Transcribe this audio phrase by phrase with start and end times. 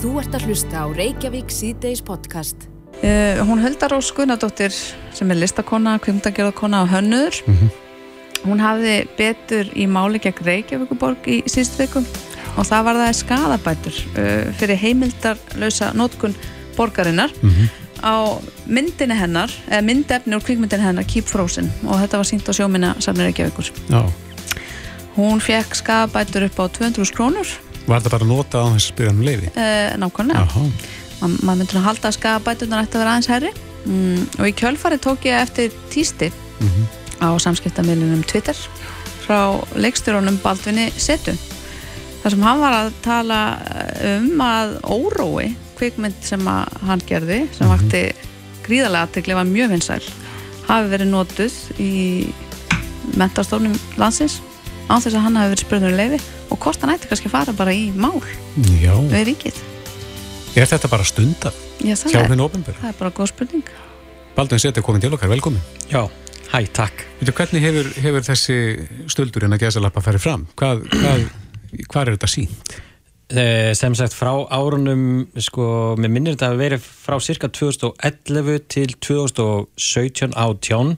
[0.00, 2.62] Þú ert að hlusta á Reykjavík síðdeis podcast.
[3.04, 4.72] Uh, hún Höldarós Gunnardóttir
[5.12, 7.68] sem er listakonna, kvimdagjörðakonna og hönnur mm -hmm.
[8.48, 12.06] hún hafði betur í máli gegn Reykjavíkuborg í síðust vikum
[12.56, 16.34] og það var það skadabætur uh, fyrir heimildarlausa nótkun
[16.76, 17.68] borgarinnar mm -hmm.
[18.00, 22.52] á myndinni hennar eða myndefni úr kvikmyndinni hennar Keep Frozen og þetta var sínt á
[22.52, 24.10] sjóminna samir Reykjavíkur Já.
[25.16, 28.92] hún fekk skadabætur upp á 200 krónur Var það bara að nota á þess að
[28.92, 29.50] spyrja um leiði?
[29.56, 30.64] Uh, nákvæmlega
[31.20, 33.50] Man, maður myndur að halda að skafabætunar ætti að vera aðeins herri
[33.84, 36.86] mm, og í kjölfari tók ég eftir týsti mm -hmm.
[37.20, 38.56] á samskiptamilunum Twitter
[39.26, 41.34] frá leikstjóronum Baldvinni Setu
[42.22, 43.40] þar sem hann var að tala
[44.16, 46.46] um að órói kvikmynd sem
[46.86, 47.76] hann gerði sem mm -hmm.
[47.76, 48.02] vakti
[48.64, 50.04] gríðarlega aðtegli var mjög vinsæl
[50.68, 51.92] hafi verið nótuð í
[53.16, 54.40] mentarstofnum landsins
[54.90, 57.36] á þess að hann hafi verið spurður í leiði og hvort hann ætti kannski að
[57.38, 58.18] fara bara í mál
[58.82, 58.94] Já.
[58.98, 59.60] við ríkið
[60.58, 61.94] Er þetta bara stundar hjá
[62.26, 62.80] þinn ofinbjörn?
[62.80, 63.68] Það er bara góð spurning.
[64.34, 65.62] Baldvin Seti, komin til okkar, velkomin.
[65.92, 66.02] Já,
[66.50, 67.04] hæ, takk.
[67.20, 68.56] Veitu, hvernig hefur, hefur þessi
[69.10, 70.46] stöldur en að gesalappa færið fram?
[70.58, 71.26] Hvað, hvað,
[71.86, 72.74] hvað er þetta sínt?
[73.30, 78.96] Eh, sem sagt, frá árunum, sko, mér minnir þetta að vera frá cirka 2011 til
[78.98, 80.96] 2017 á tjón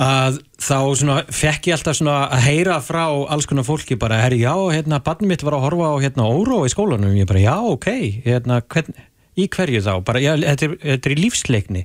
[0.00, 4.54] að þá svona, fekk ég alltaf að heyra frá alls konar fólki bara, herri, já,
[4.72, 7.90] hérna, barnið mitt var að horfa á hérna, óró í skólanum, ég bara, já, ok
[8.24, 8.96] hérna, hvern,
[9.36, 9.92] í hverju þá?
[10.06, 11.84] Bara, já, þetta er, þetta er í lífsleikni.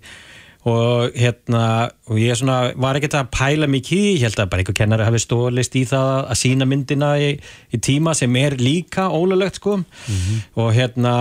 [0.66, 1.66] Og hérna
[2.10, 5.20] og ég svona, var ekkert að pæla mikið ég held að bara einhver kennari hafi
[5.22, 7.28] stólist í það að sína myndina í,
[7.70, 9.78] í tíma sem er líka ólulegt, sko.
[9.84, 10.40] Mm -hmm.
[10.64, 11.14] og hérna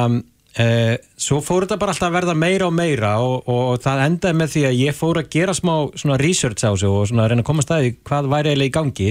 [0.54, 4.38] Eh, svo fór þetta bara alltaf að verða meira og meira og, og það endaði
[4.38, 7.32] með því að ég fór að gera smá svona research á sig og svona að
[7.32, 9.08] reyna að koma staði hvað væri eiginlega í gangi.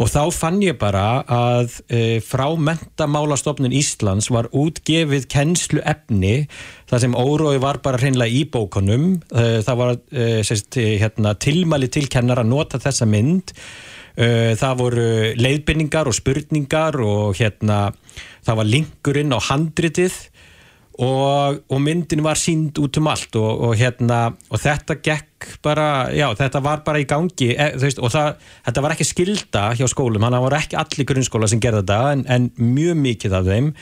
[0.00, 6.46] Og þá fann ég bara að eh, frá mentamálastofnun Íslands var útgefið kennslu efni
[6.88, 9.12] það sem órói var bara hreinlega í bókunum.
[9.34, 13.52] Eh, það var eh, sérst, hérna, tilmæli til kennar að nota þessa mynd.
[14.20, 17.90] Eh, það voru leiðbynningar og spurningar og hérna
[18.46, 20.16] það var linkurinn á handritið
[21.00, 26.10] og, og myndin var sínd út um allt og, og hérna og þetta gekk bara,
[26.12, 28.34] já þetta var bara í gangi e, veist, og það,
[28.68, 32.24] þetta var ekki skilda hjá skólum, hann var ekki allir grunnskóla sem gerði þetta en,
[32.28, 33.74] en mjög mikið af þeim.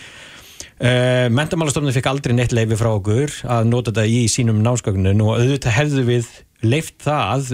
[0.78, 5.40] Uh, mentamálastofnun fikk aldrei neitt leifi frá okkur að nota þetta í sínum námsgögnun og
[5.40, 6.28] auðvitað hefðu við
[6.62, 7.48] leift það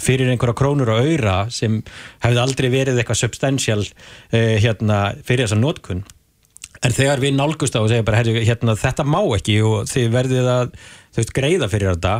[0.00, 1.78] fyrir einhverja krónur og öyra sem
[2.24, 6.04] hefði aldrei verið eitthvað substantial uh, hérna, fyrir þessa nótkunn
[6.84, 10.08] En þegar við nálgust á og segja bara herri, hérna, þetta má ekki og þið
[10.14, 10.72] verðið að
[11.16, 12.16] veist, greiða fyrir þetta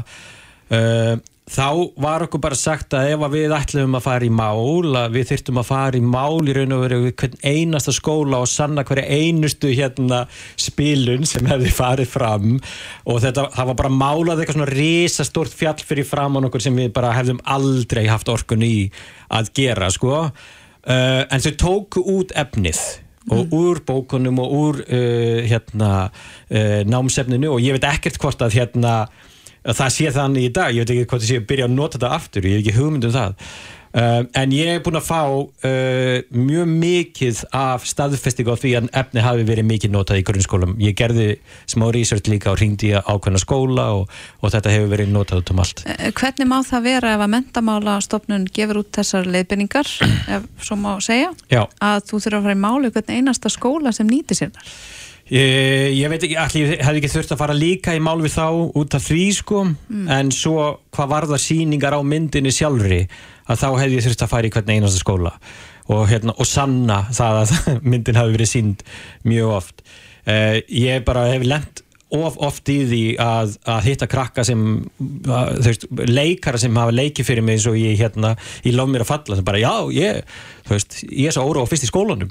[0.72, 5.14] uh, þá var okkur bara sagt að ef við ætlum að fara í mál að
[5.14, 8.82] við þyrtum að fara í mál í raun og veru hvern einasta skóla og sanna
[8.86, 10.24] hverja einustu hérna
[10.58, 12.58] spilun sem hefði farið fram.
[13.06, 16.82] Og þetta, það var bara málað eitthvað svona risastórt fjall fyrir fram á nokkur sem
[16.82, 18.90] við bara hefðum aldrei haft orkun í
[19.30, 20.26] að gera sko.
[20.86, 22.82] Uh, en þau tóku út efnið
[23.30, 23.54] og mm.
[23.58, 25.92] úr bókunum og úr uh, hérna,
[26.50, 28.94] uh, námsefninu og ég veit ekkert hvort að hérna,
[29.66, 31.98] það sé þannig í dag, ég veit ekki hvort það sé að byrja að nota
[31.98, 33.50] þetta aftur, ég hef ekki hugmynd um það
[33.96, 38.88] Uh, en ég hef búin að fá uh, mjög mikið af staðfesting á því að
[39.00, 40.74] efni hafi verið mikið notað í grunnskólum.
[40.84, 41.28] Ég gerði
[41.64, 44.12] smá research líka og ringdi ákveðna skóla og,
[44.44, 45.80] og þetta hefur verið notað út um allt.
[45.94, 49.94] Eh, hvernig má það vera ef að mentamálastofnun gefur út þessar leiðbynningar,
[50.36, 51.64] ef svo má segja, Já.
[51.80, 54.76] að þú þurfa að fara í málu hvern einasta skóla sem nýti sér þar?
[55.26, 58.44] Ég, ég veit ekki, allir hefði ekki þurft að fara líka í mál við þá
[58.78, 60.04] út af því sko, mm.
[60.14, 63.00] en svo hvað var það síningar á myndinni sjálfri
[63.50, 65.32] að þá hefði ég þurft að fara í hvern einasta skóla.
[65.86, 67.56] Og, hérna, og sanna það að
[67.90, 68.86] myndin hafi verið sínd
[69.26, 69.82] mjög oft.
[70.26, 71.82] Uh, ég bara hef lent
[72.14, 74.60] of oft í því að, að hitta krakka sem
[75.26, 79.02] að, veist, leikara sem hafa leikið fyrir mig eins og ég hérna, ég lof mér
[79.02, 79.38] að falla.
[79.38, 80.36] Sem bara já, ég,
[80.70, 82.30] veist, ég er svo óra á fyrst í skólanum.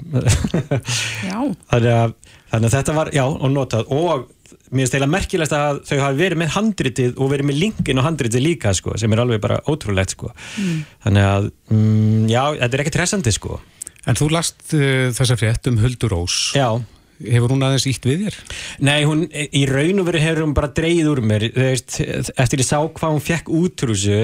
[1.70, 2.16] Þannig, að,
[2.52, 4.26] þannig að þetta var já, og notað og
[4.70, 8.06] mér finnst eiginlega merkilegt að þau hafi verið með handritið og verið með linkin og
[8.06, 10.32] handritið líka sko, sem er alveg bara ótrúlegt sko.
[10.58, 10.76] mm.
[11.06, 13.62] þannig að mm, já, þetta er ekki tressandi sko
[14.06, 16.78] En þú last uh, þessa frétt um Huldur Rós Já
[17.22, 18.38] Hefur hún aðeins ítt við þér?
[18.84, 21.98] Nei, hún, í raun og veru hefur hún bara dreyið úr mér veist,
[22.36, 24.20] eftir ég sá hvað hún fekk útrúsu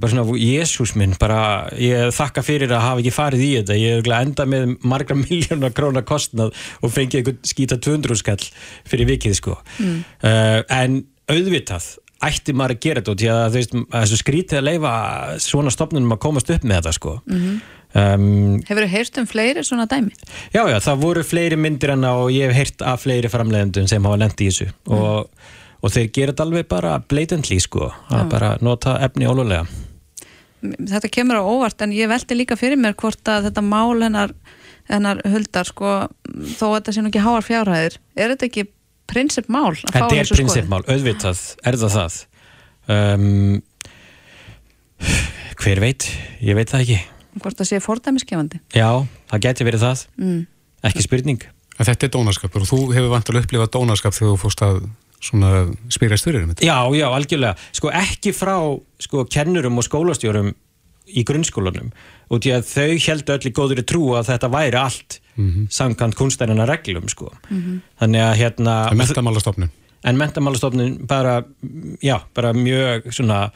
[0.00, 3.98] bara svona, jésús minn bara, ég þakka fyrir að hafa ekki farið í þetta ég
[3.98, 8.46] hef enda með margra miljónar krónar kostnad og fengið eitthvað skýta 200 skall
[8.88, 9.98] fyrir vikið sko mm.
[10.24, 11.02] uh, en
[11.32, 11.92] auðvitað
[12.22, 14.92] ætti maður að gera þetta og því að þú veist, þessu skrítið að leifa
[15.42, 17.62] svona stopnunum að komast upp með þetta sko mm -hmm.
[17.92, 20.14] Um, Hefur þú heyrt um fleiri svona dæmi?
[20.54, 24.06] já, já, það voru fleiri myndir enna og ég hef heyrt af fleiri framleiðendum sem
[24.08, 25.28] hafa lendi í þessu og,
[25.84, 29.66] og þeir gera þetta alveg bara blatantly sko, að bara nota efni ólulega.
[30.62, 34.32] Þetta kemur á óvart en ég velti líka fyrir mér hvort að þetta mál hennar,
[34.88, 35.96] hennar huldar sko,
[36.56, 38.68] þó að þetta sé nú ekki háar fjárhæðir er þetta ekki
[39.12, 39.74] prinsipmál?
[39.82, 42.20] Þetta er prinsipmál, auðvitað, er það það.
[42.88, 43.60] Um,
[45.60, 46.08] hver veit,
[46.40, 47.02] ég veit það ekki.
[47.40, 48.60] Hvort það sé fordæmiskefandi?
[48.76, 50.46] Já, það geti verið það, Mm.
[50.84, 51.42] ekki spurning.
[51.78, 54.82] En þetta er dónaskapur og þú hefur vantilega upplifað dónaskap þegar þú fórst að
[55.22, 55.50] svona
[55.88, 56.66] spyrjast fyrir um þetta.
[56.66, 57.56] Já, já, algjörlega.
[57.72, 58.56] Sko ekki frá
[59.00, 60.52] sko, kennurum og skólastjórum
[61.08, 61.90] í grunnskólanum
[62.30, 65.18] og því að þau heldur öll í góðri trú að þetta væri allt
[65.72, 67.32] samkant kunstærinnar reglum sko.
[67.48, 69.70] Þannig að hérna er mentamálastofnun.
[70.04, 71.42] en mentamálastofnun bara,
[72.02, 73.50] já, bara mjög svona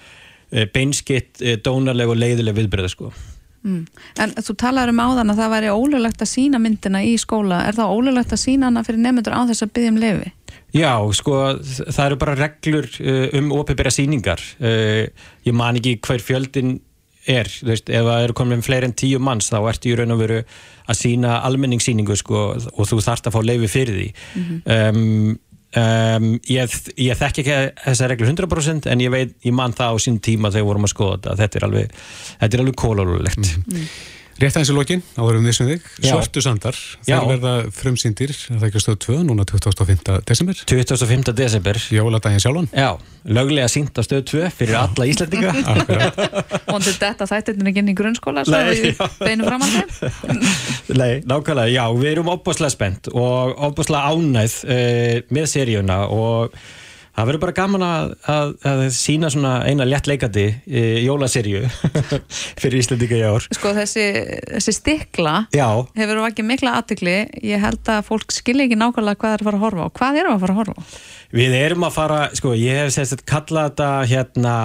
[0.53, 3.13] eh, beinskitt, eh, dónarleg og leiðileg viðbröð sko.
[3.67, 3.83] Mm.
[4.23, 7.77] En þú talaður um áðan að það væri ólulegt að sína myndina í skóla er
[7.79, 10.33] það ólulegt að sína hana fyrir nefnendur á þess að byggja um lefi?
[10.77, 14.43] Já, sko, það eru bara reglur uh, um opibera sýningar.
[14.61, 15.07] Uh,
[15.47, 16.77] ég man ekki hver fjöldin
[17.27, 20.15] er, þú veist, ef það eru komin fleiri en tíu manns, þá ertu í raun
[20.15, 20.41] og veru
[20.87, 24.07] að sína almenningssýningu, sko, og þú þarft að fá leifi fyrir því.
[24.77, 25.33] um,
[25.81, 26.77] um, ég,
[27.07, 30.53] ég þekki ekki þessa reglur 100% en ég veit, ég man það á sín tíma
[30.53, 31.97] þegar við vorum að skoða þetta, þetta er alveg,
[32.43, 33.51] þetta er alveg kólulegt.
[34.37, 36.11] Rétt aðeins í lokin, áður um þessum þig, Já.
[36.13, 36.77] Svörtu sandar,
[37.09, 37.15] Já.
[37.23, 40.11] þær verða frumsýndir, það ekki stöð 2, núna 25.
[40.29, 41.33] desember, 25.
[41.39, 42.69] desember, jóladaginn sjálfan.
[42.77, 42.91] já,
[43.25, 45.55] löglega sínt á stöð 2 fyrir alla Íslandinga.
[46.69, 49.09] Vondur þetta þættirnir ekki inn í grunnskóla svo Nei, við já.
[49.25, 50.43] beinum fram að þeim?
[51.01, 56.61] Nei, nákvæmlega, já, við erum opbáslega spennt og opbáslega ánæð uh, með seríuna og
[57.17, 61.65] það verður bara gaman að, að, að sína svona eina létt leikandi uh, jólaseríu
[62.61, 63.49] fyrir Íslandika í ár.
[63.57, 64.07] Sko þessi,
[64.55, 69.33] þessi stikla Já, hefur vakið mikla aðtikli ég held að fólk skilja ekki nákvæmlega hvað
[69.33, 70.85] það er að fara að horfa á hvað erum við að fara að horfa á?
[71.35, 74.57] við erum að fara, sko, ég hef sérst kallað þetta hérna,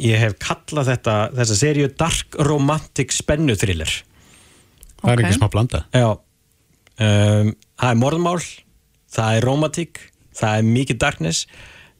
[0.00, 3.92] ég hef kallað þetta, þessa seríu Dark Romantic Spennu Thriller.
[5.02, 5.82] Það er ekki smá blanda.
[5.94, 8.38] Já, um, það er morðmál,
[9.16, 10.02] það er romantík,
[10.36, 11.46] það er mikið darkness,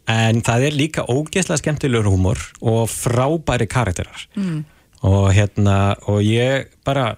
[0.08, 4.26] en það er líka ógeðslega skemmtilegur húmor og frábæri karakterar.
[4.37, 4.64] Mm.
[5.06, 7.17] Og hérna, og ég bara,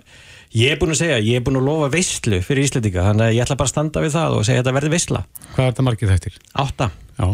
[0.57, 3.35] ég er búinn að segja, ég er búinn að lofa veistlu fyrir Íslandika, þannig að
[3.37, 5.21] ég ætla bara að standa við það og segja að þetta verði veistla.
[5.55, 6.39] Hvað er þetta margið þættir?
[6.65, 6.91] Átta.
[7.19, 7.29] Já,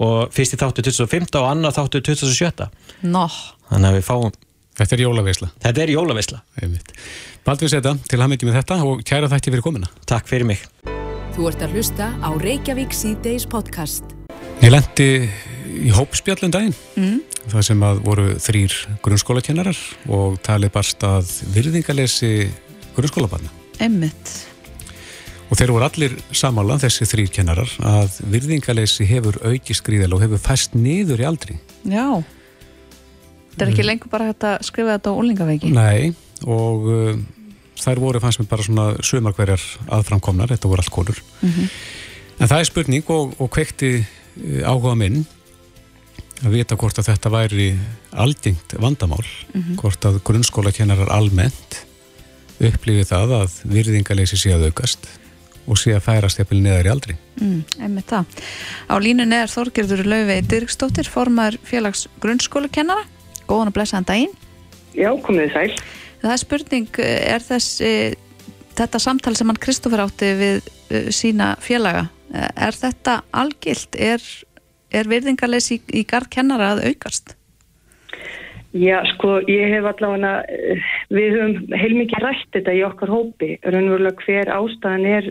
[0.00, 2.70] Og fyrst í þáttu 2005 og annar þáttu 2007.
[3.04, 3.26] Nó,
[3.68, 4.30] Þannig að við fáum,
[4.80, 5.50] þetta er jólaveisla.
[5.60, 6.38] þetta er jólaveistla.
[6.62, 6.94] Einmitt.
[7.44, 9.90] Baldur Seta, til hann ekki með þetta og kæra þætti fyrir komina.
[10.08, 10.64] Takk fyrir mig.
[11.36, 14.19] Þú ert að hlusta á Reykjavík C-Days podcast.
[14.60, 15.06] Ég lendi
[15.80, 17.44] í hópspjallum daginn, mm.
[17.48, 19.78] það sem að voru þrýr grunnskólakennarar
[20.12, 22.50] og talið barst að virðingalesi
[22.96, 23.48] grunnskólabarna.
[23.80, 24.34] emmitt
[25.48, 30.44] Og þeir voru allir samála, þessi þrýr kennarar, að virðingalesi hefur auki skrýðal og hefur
[30.44, 31.56] fæst niður í aldri.
[31.88, 32.20] Já
[33.50, 36.12] Þetta er ekki lengur bara hægt að skrifa þetta á úlingaveiki Nei,
[36.44, 37.16] og uh,
[37.80, 41.24] þær voru fannst mér bara svona sumarkverjar aðframkomnar, þetta voru allt konur.
[42.40, 43.96] En það er spurning og, og kvekti
[44.64, 45.22] áhuga minn
[46.40, 47.70] að vita hvort að þetta væri
[48.16, 49.24] aldingt vandamál,
[49.80, 51.82] hvort að grunnskólakennarar almennt
[52.60, 55.08] upplifið það að virðingaleysi sé að aukast
[55.70, 57.16] og sé að færast jafnvel neðar í aldri.
[57.40, 58.40] mm, Emmitt það.
[58.90, 63.04] Á línunni er Þorgerður Laufey Dirksdóttir formaður félags grunnskólakennara.
[63.46, 64.34] Góðan og blessaðan daginn.
[64.96, 65.84] Já, komið þið sæl.
[66.20, 67.92] Það er spurning, er þess e,
[68.80, 70.58] þetta samtal sem hann Kristoffer átti við
[70.90, 73.96] e, sína félaga er þetta algilt?
[73.98, 74.24] Er,
[74.92, 77.36] er virðingarleysi í, í garð kennara að aukast?
[78.70, 84.22] Já, sko, ég hef allavega, eh, við höfum heilmikið rætt þetta í okkar hópi, raunverulega
[84.22, 85.26] hver ástæðan er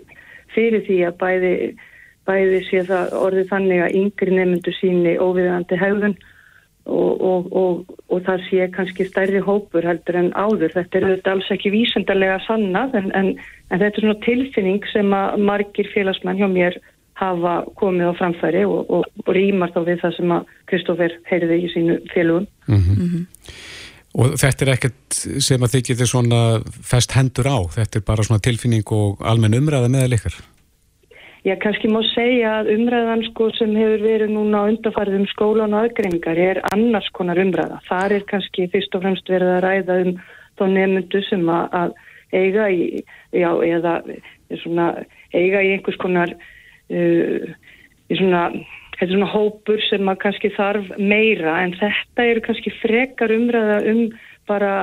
[0.51, 1.53] fyrir því að bæði,
[2.27, 6.18] bæði sé það orðið þannig að yngri nefndu síni óviðandi hegðun
[6.86, 10.74] og, og, og, og það sé kannski stærri hópur heldur en áður.
[10.75, 13.33] Þetta er auðvitað alls ekki vísendarlega sannað en, en,
[13.69, 16.79] en þetta er svona tilfinning sem að margir félagsmenn hjá mér
[17.19, 21.57] hafa komið á framfæri og, og, og rýmar þá við það sem að Kristófer heyrði
[21.59, 22.48] í sínu félugum.
[24.19, 28.25] Og þetta er ekkert sem að þið getur svona fest hendur á, þetta er bara
[28.25, 30.39] svona tilfinning og almenn umræða meðal ykkar.
[31.50, 35.88] Já, kannski má segja að umræðan sko sem hefur verið núna undarfærið um skólan og
[35.88, 37.79] aðgreiningar er annars konar umræða.
[37.88, 40.12] Það er kannski fyrst og fremst verið að ræða um
[40.60, 41.96] þá nefnundu sem að,
[42.38, 43.01] eiga í,
[43.34, 43.96] já, eða
[44.62, 44.86] svona,
[45.34, 46.36] eiga í einhvers konar,
[46.94, 47.50] uh,
[48.13, 48.44] í svona,
[49.00, 54.03] svona hópur sem að kannski þarf meira en þetta eru kannski frekar umræða um
[54.51, 54.75] bara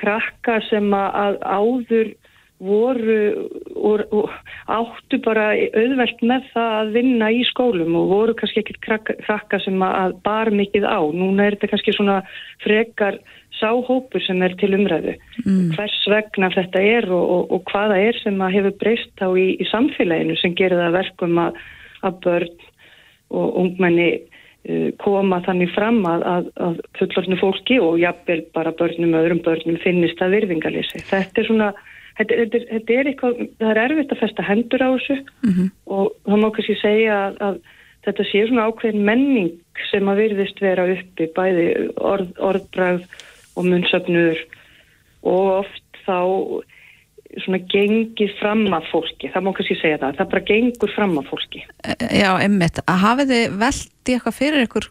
[0.00, 2.12] krakka sem að áður
[2.60, 3.18] voru
[3.74, 4.30] og, og
[4.68, 9.60] áttu bara auðvelt með það að vinna í skólum og voru kannski ekkit krakka, krakka
[9.64, 11.00] sem að bar mikið á.
[11.00, 12.18] Núna er þetta kannski svona
[12.64, 13.20] frekar
[13.60, 15.16] sáhópur sem er til umræðu.
[15.44, 15.70] Mm.
[15.76, 19.46] Hvers vegna þetta er og, og, og hvaða er sem að hefur breyst á í,
[19.60, 21.62] í samfélaginu sem gerir það verkum að,
[22.06, 22.66] að börn
[23.30, 29.16] og ungmenni uh, koma þannig fram að, að, að fullorðinu fólki og jafnvel bara börnum
[29.20, 31.04] öðrum börnum finnist að virðingalýsi.
[31.08, 31.70] Þetta er svona
[32.20, 35.18] þetta, þetta, þetta er eitthvað, það er erfitt að festa hendur á þessu.
[35.42, 35.68] Mm -hmm.
[35.96, 37.60] og þá má kannski segja að, að
[38.06, 39.52] þetta sé svona ákveðin menning
[39.90, 43.06] sem að virðist vera uppi bæði orð, orðbræð
[43.56, 44.44] og munnsöfnur
[45.26, 46.20] og oft þá
[47.44, 51.28] svona gengið fram að fólki, það má kannski segja það, það bara gengur fram að
[51.30, 51.62] fólki.
[52.10, 54.88] Já, emmitt, hafið þið veldi eitthvað fyrir ykkur,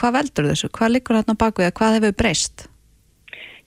[0.00, 2.66] hvað veldur þessu, hvað likur þarna baku eða hvað hefur breyst?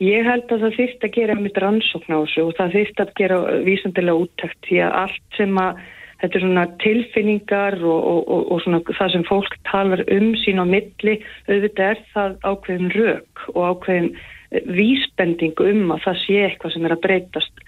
[0.03, 3.11] Ég held að það þýrt að gera mitt rannsókn á þessu og það þýrt að
[3.15, 5.83] gera vísandilega úttækt því að allt sem að
[6.19, 10.59] þetta er svona tilfinningar og, og, og, og svona það sem fólk talar um sín
[10.59, 11.15] á milli,
[11.47, 16.87] auðvitað er það ákveðin rauk og ákveðin eh, vísbending um að það sé eitthvað sem
[16.87, 17.65] er að breytast.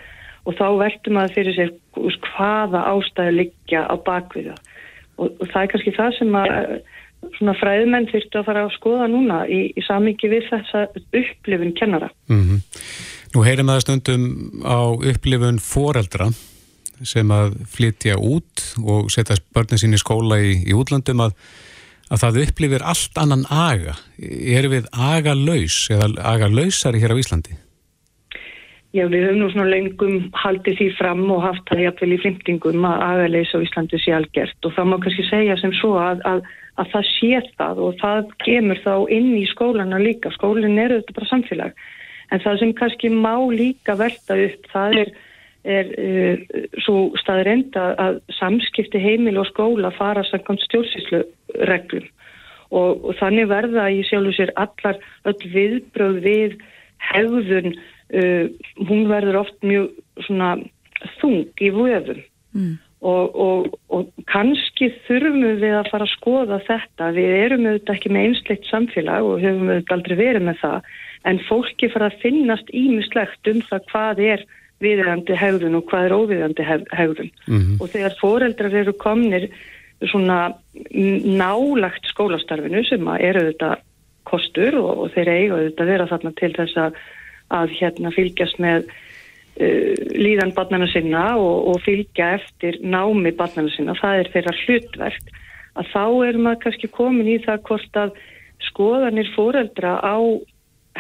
[0.48, 4.56] Og þá veltum að fyrir sér hvaða ástæðu liggja á bakviða
[5.18, 6.58] og það er kannski það sem að
[7.38, 12.10] svona fræðmenn þurftu að fara að skoða núna í, í samingi við þessa upplifun kennara.
[12.32, 12.60] Mm -hmm.
[13.36, 14.28] Nú heyrim að stundum
[14.64, 16.32] á upplifun foreldra
[17.06, 21.36] sem að flytja út og setja börnin sín í skóla í, í útlandum að,
[22.10, 23.98] að það upplifir allt annan aga.
[24.18, 27.58] Er við aga laus eða aga lausari hér á Íslandi?
[28.96, 32.86] Já, við höfum nú svona lengum haldið því fram og haft það jafnvel í flimtingum
[32.88, 36.48] að laus á Íslandi sé algjört og það má kannski segja sem svo að, að
[36.78, 40.32] að það sé það og það kemur þá inn í skólana líka.
[40.36, 41.80] Skólinn eru þetta bara samfélag.
[42.32, 45.12] En það sem kannski má líka velta upp, það er,
[45.78, 46.46] er uh,
[46.84, 51.24] svo staður enda að samskipti heimil og skóla fara samkvæmt stjórnsýslu
[51.72, 52.08] reglum.
[52.68, 56.58] Og, og þannig verða í sjálfu sér allar öll viðbröð við
[57.14, 57.78] hegðun,
[58.12, 58.50] uh,
[58.90, 59.94] hún verður oft mjög
[60.28, 60.58] svona
[61.22, 62.22] þung í vöðum.
[62.58, 62.76] Mm.
[63.06, 67.12] Og, og, og kannski þurfum við að fara að skoða þetta.
[67.14, 70.88] Við erum auðvitað ekki með einsleitt samfélag og höfum auðvitað aldrei verið með það.
[71.30, 74.46] En fólki fara að finnast ímislegt um það hvað er
[74.82, 76.66] viðegandi hegðun og hvað er óviðegandi
[76.98, 77.32] hegðun.
[77.46, 77.82] Mm -hmm.
[77.82, 79.50] og þegar foreldrar eru komnir
[80.06, 80.54] svona
[81.42, 83.82] nálagt skólastarfinu sem eru auðvitað
[84.28, 86.98] kostur og, og þeir eiga auðvitað vera þarna til þess að,
[87.50, 88.90] að hérna fylgjast með
[89.58, 95.32] líðan barnana sinna og, og fylgja eftir námi barnana sinna, það er þeirra hlutverk
[95.78, 98.14] að þá er maður kannski komin í það hvort að
[98.68, 100.18] skoðanir fóreldra á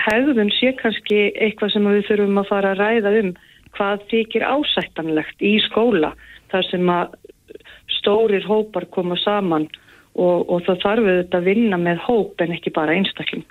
[0.07, 3.31] hegðun sé kannski eitthvað sem við þurfum að fara að ræða um
[3.77, 6.13] hvað þykir ásættanlegt í skóla
[6.51, 7.17] þar sem að
[7.97, 9.67] stórir hópar koma saman
[10.17, 13.45] og, og það þarf auðvitað að vinna með hóp en ekki bara einstakling.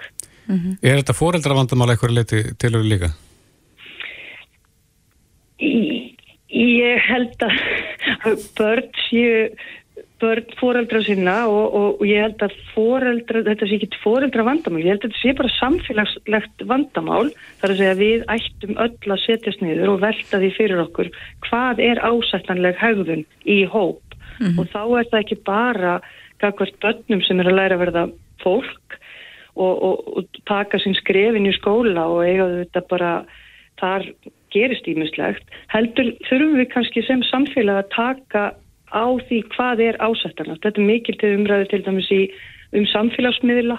[0.47, 0.79] Mm -hmm.
[0.83, 3.11] Er þetta fóreldra vandamál eitthvað leiti til við líka?
[5.59, 9.51] Ég held að börn séu
[10.21, 14.81] börn fóreldra sinna og, og, og ég held að fóreldra, þetta sé ekki fóreldra vandamál,
[14.81, 17.27] ég held að þetta sé bara samfélagslegt vandamál,
[17.61, 21.11] þar að segja við ættum öll að setjast niður og velta því fyrir okkur
[21.49, 24.59] hvað er ásættanleg haugðun í hóp mm -hmm.
[24.61, 25.99] og þá er það ekki bara
[26.41, 28.07] kakvart börnum sem er að læra að verða
[28.45, 28.99] fólk
[29.57, 29.75] og,
[30.17, 33.13] og taka sín skrefin í skóla og eiga þetta bara
[33.81, 34.09] þar
[34.55, 38.45] gerist ímislegt, heldur þurfum við kannski sem samfélag að taka
[38.93, 40.62] á því hvað er ásættanast.
[40.62, 42.23] Þetta er mikil til umræðu til dæmis í
[42.76, 43.79] um samfélagsmiðla,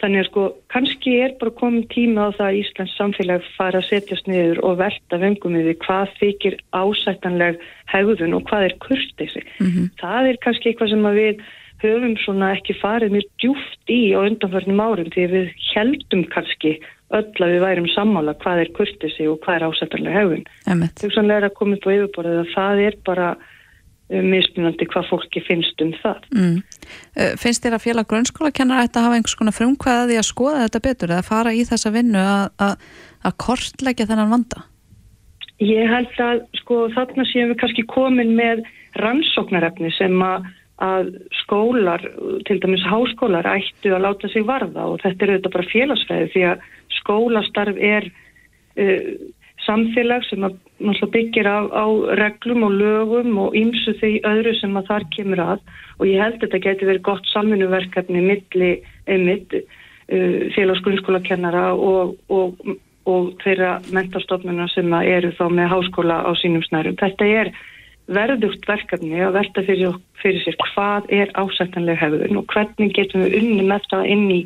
[0.00, 3.88] þannig að sko kannski er bara komin tíma á það að Íslands samfélag fara að
[3.90, 7.60] setjast niður og velta vengum við hvað þykir ásættanleg
[7.92, 9.90] hegðun og hvað er kurtið mm -hmm.
[10.00, 11.42] Það er kannski eitthvað sem við
[11.82, 16.78] höfum svona ekki farið mjög djúft í á undanförnum árum því við heldum kannski
[17.10, 20.44] öll að við værum sammála hvað er kurtisi og hvað er ásættarlega hefun.
[21.00, 25.42] Þjóksanlega er að koma upp á yfirborðið að það er bara um, mismunandi hvað fólki
[25.46, 26.28] finnst um það.
[26.36, 26.58] Mm.
[27.18, 30.84] Uh, finnst þér að félag grunnskóla kennar að hafa einhvers konar frumkvæði að skoða þetta
[30.86, 32.26] betur eða fara í þessa vinnu
[32.60, 34.64] að kortleggja þennan vanda?
[35.60, 38.62] Ég held að sko þarna séum við kannski komin með
[39.02, 40.46] rannsóknarefni sem að
[40.80, 41.10] að
[41.42, 42.02] skólar,
[42.48, 46.44] til dæmis háskólar ættu að láta sig varða og þetta er auðvitað bara félagsfæði því
[46.48, 46.62] að
[47.00, 49.12] skólastarf er uh,
[49.66, 50.56] samfélag sem að,
[51.12, 51.86] byggir á, á
[52.20, 55.64] reglum og lögum og ymsu því öðru sem að þar kemur að
[55.98, 58.70] og ég held að þetta geti verið gott samfunnverkefni milli
[59.10, 62.78] einmitt uh, félagsgrunnskólakennara og, og
[63.08, 66.98] og þeirra mentarstofnuna sem eru þá með háskóla á sínum snærum.
[67.00, 67.52] Þetta er
[68.10, 73.36] verðugt verkefni að verða fyrir, fyrir sér hvað er ásættanlega hefðun og hvernig getum við
[73.40, 74.40] unni með það inn í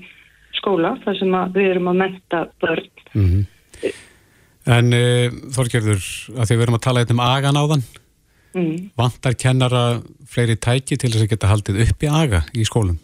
[0.64, 2.90] skóla þar sem við erum að menta börn.
[3.12, 3.92] Mm -hmm.
[4.64, 6.04] En e, Þorgerður,
[6.40, 7.82] að því við erum að tala eitthvað um agan á þann,
[8.56, 8.76] mm.
[8.96, 9.82] vantar kennara
[10.24, 12.96] fleiri tæki til þess að geta haldið upp í aga í skólum?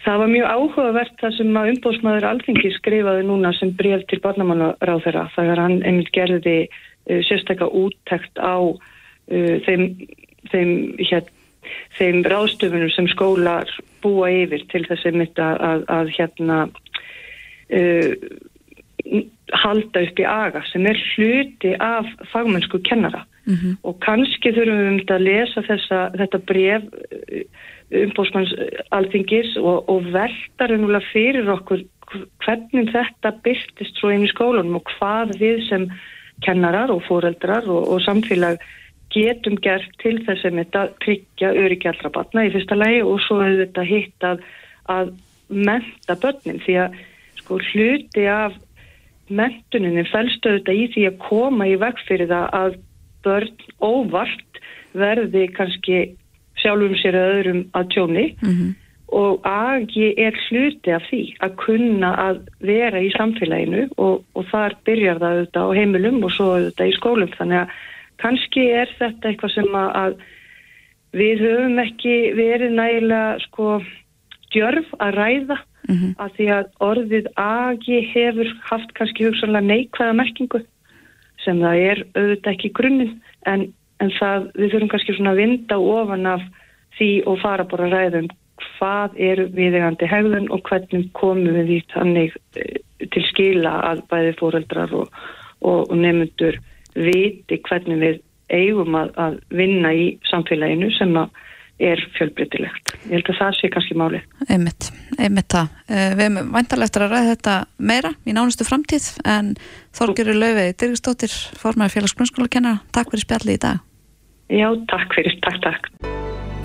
[0.00, 5.02] Það var mjög áhugavert það sem að umbóðsmaður Alþingi skrifaði núna sem bref til barnamálaráð
[5.04, 5.26] þeirra.
[5.44, 9.84] Er hann einmitt gerði uh, sérstaklega úttækt á uh, þeim,
[10.50, 10.72] þeim,
[11.04, 11.28] hér,
[11.98, 13.70] þeim ráðstöfunum sem skólar
[14.04, 16.60] búa yfir til þess að, að, að hérna
[17.78, 18.12] uh,
[19.60, 23.76] halda upp í aga sem er hluti af fagmennsku kennara mm -hmm.
[23.82, 27.44] og kannski þurfum við um þetta að lesa þessa, þetta bref uh,
[28.04, 28.52] umbósmanns
[28.94, 31.82] alþingis og, og velta reynulega fyrir okkur
[32.44, 35.88] hvernig þetta byrtist svo inn í skólunum og hvað við sem
[36.44, 38.60] kennarar og fóreldrar og, og samfélag
[39.10, 43.64] getum gert til þess að þetta tryggja öryggjalra batna í fyrsta lagi og svo hefur
[43.64, 44.44] þetta hitt að,
[44.86, 45.14] að
[45.50, 46.60] menta börnin.
[46.64, 47.00] Því að
[47.40, 48.54] sko hluti af
[49.30, 52.78] mentuninni fælstu þetta í því að koma í veg fyrir það að
[53.26, 54.62] börn óvart
[54.96, 55.98] verði kannski
[56.60, 58.26] sjálfum sér öðrum að tjóni.
[58.40, 58.70] Mm -hmm.
[59.10, 64.76] og agi er hluti af því að kunna að vera í samfélaginu og, og þar
[64.86, 67.32] byrjar það auðvitað á heimilum og svo auðvitað í skólum.
[67.38, 67.72] Þannig að
[68.20, 70.20] kannski er þetta eitthvað sem að
[71.16, 73.80] við höfum ekki verið nægilega sko
[74.54, 76.12] djörf að ræða mm -hmm.
[76.22, 80.62] að því að orðið agi hefur haft kannski hugsanlega neikvæða merkingu
[81.44, 83.14] sem það er auðvitað ekki grunninn
[83.46, 86.42] en, en það við þurfum kannski svona að vinda ofan af
[86.98, 91.70] því og fara bara að ræða um hvað er viðegandi hegðun og hvernig komum við
[91.70, 92.80] því þannig eh,
[93.12, 95.08] til skila að bæði fóreldrar og,
[95.60, 96.60] og, og nefnundur
[96.94, 98.18] viti hvernig við
[98.50, 101.14] eigum að, að vinna í samfélaginu sem
[101.80, 102.92] er fjölbreytilegt.
[103.08, 104.20] Ég held að það sé kannski máli.
[104.52, 105.70] Einmitt, einmitt það.
[105.88, 107.56] Eh, við erum vantarlegt að ræða þetta
[107.90, 109.54] meira í nánustu framtíð en
[109.96, 113.84] Þorgirur Laufið, Dirgistóttir, formæri félagsgrunnsskóla kennara, takk fyrir spjalli í dag.
[114.50, 115.92] Já, takk fyrir, takk, takk.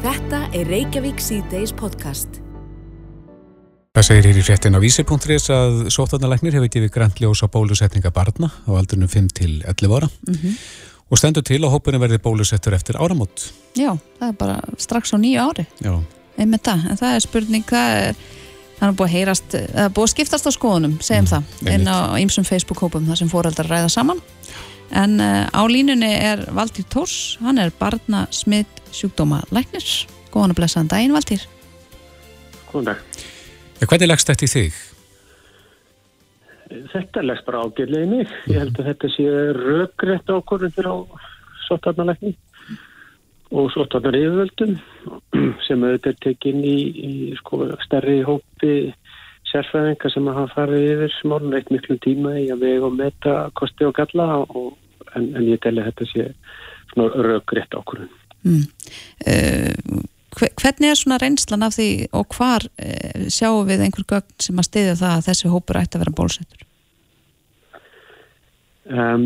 [0.06, 2.45] Þetta er Reykjavík C-Days podcast.
[3.96, 8.10] Það segir hér í fréttin á vísi.is að sótarnalæknir hefur gefið grænt ljós á bólusetninga
[8.12, 10.56] barna á aldunum 5 til 11 ára mm -hmm.
[11.08, 13.54] og stendur til að hópunni verði bólusettur eftir áramót.
[13.74, 15.66] Já, það er bara strax á nýju ári.
[15.80, 16.04] Já.
[16.38, 18.16] Einmitt það, en það er spurning, það er,
[18.80, 21.44] það er búið að heyrast, það er búið að skiptast á skoðunum, segjum mm, það,
[21.74, 24.20] inn á ýmsum Facebook-hópum þar sem fóreldar ræða saman.
[24.92, 29.88] En uh, á línunni er Valdir Tórs, hann er barna smitt sjúkdóma læknir.
[30.34, 31.48] Góðan að blessaðan daginn, Valdir.
[32.74, 33.35] Góðan dag.
[33.84, 34.82] Hvernig leggst þetta í þig?
[36.94, 38.36] Þetta leggst bara ágjörlega í mig.
[38.50, 39.26] Ég held að þetta sé
[39.60, 40.98] röggrætt ákvörðum fyrir á
[41.68, 42.34] sótarnalækni
[43.56, 44.78] og sótarnar yfirvöldum
[45.68, 46.78] sem auðvitað er tekinn í,
[47.10, 48.74] í sko, stærri hópi
[49.52, 53.36] sérfæðinga sem að hafa farið yfir smálun eitt miklum tíma í að vega og meta
[53.60, 54.74] kosti og galla og,
[55.14, 56.28] en, en ég telli að þetta sé
[56.96, 58.12] röggrætt ákvörðum.
[58.46, 58.66] Mm.
[59.26, 60.04] Uh,
[60.36, 64.68] Hvernig er svona reynslan af því og hvar e, sjáum við einhver gögn sem að
[64.70, 66.66] stiðja það að þessi hópur ætti að vera bólsettur?
[68.86, 69.24] Um,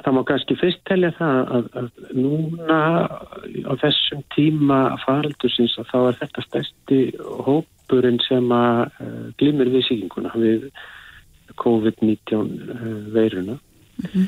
[0.00, 2.78] það má kannski fyrst telja það að, að núna
[3.68, 7.00] á þessum tíma faraldursins að þá er þetta stærsti
[7.46, 10.66] hópurinn sem að uh, glimir við síkinguna við
[11.62, 14.26] COVID-19 uh, veiruna mm -hmm.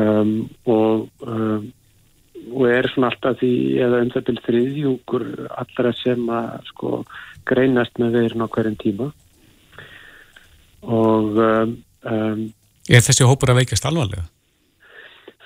[0.00, 0.34] um,
[0.64, 1.70] og um,
[2.48, 3.52] og er svona alltaf því
[3.84, 5.26] eða um það til þriðjúkur
[5.62, 7.02] allra sem að sko
[7.48, 9.10] greinast með veirinn á hverjum tíma
[10.80, 11.76] og um,
[12.08, 12.44] um,
[12.90, 14.24] Er þessi hópur að veikast alvarlega?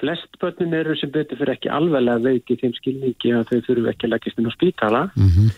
[0.01, 4.09] Flest börnum eru sem betur fyrir ekki alvarlega veiki þeim skilningi að þau þurfu ekki
[4.09, 5.53] að leggast inn á spítala mm -hmm.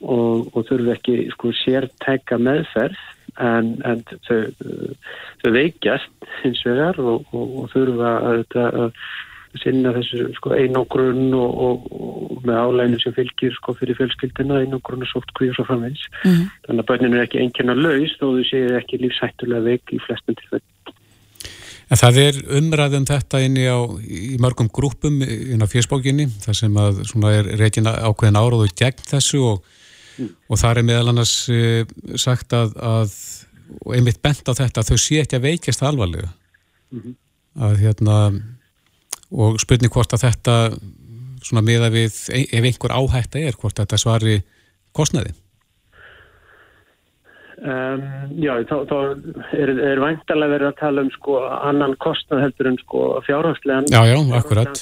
[0.00, 3.02] og, og þurfu ekki sko sértæka meðferð
[3.40, 4.40] en, en þau,
[5.42, 8.90] þau veikjast hins vegar og, og, og þurfa að, að
[9.60, 15.04] sinna þessu sko, einogrun og, og, og með álæginu sem fylgir sko, fyrir fjölskyldina einogrun
[15.04, 16.46] og sóttkví og svo framvegs mm -hmm.
[16.66, 20.34] þannig að börninu er ekki einnkjörna laus þó þau séu ekki lífsættulega veik í flestum
[20.34, 20.64] tilfell
[21.92, 26.76] En það er umræðum þetta inni á í mörgum grúpum inn á fjöspókinni þar sem
[26.76, 29.64] að er reygin ákveðin áráðu gegn þessu og,
[30.16, 30.30] mm.
[30.48, 31.84] og það er meðal annars e,
[32.16, 33.12] sagt að, að
[33.80, 37.14] og einmitt bent á þetta að þau sé ekki að veikast alvarlega mm -hmm.
[37.66, 38.16] að hérna
[39.32, 40.56] og spurning hvort að þetta
[41.42, 44.42] svona miða við ef einhver áhætta er hvort þetta svari
[44.96, 45.34] kostnaði?
[47.62, 48.00] Um,
[48.42, 48.96] já, þá, þá
[49.54, 54.00] er, er væntalega verið að tala um sko annan kostnað heldur en sko fjárhagslegan Já,
[54.08, 54.16] já,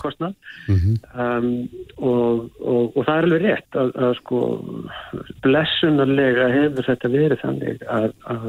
[0.00, 0.32] kostnað.
[0.64, 0.94] Mm -hmm.
[1.12, 1.50] um,
[1.98, 4.40] og, og, og það er alveg rétt að, að sko
[5.44, 8.48] blessunarlega hefur þetta verið þannig að, að,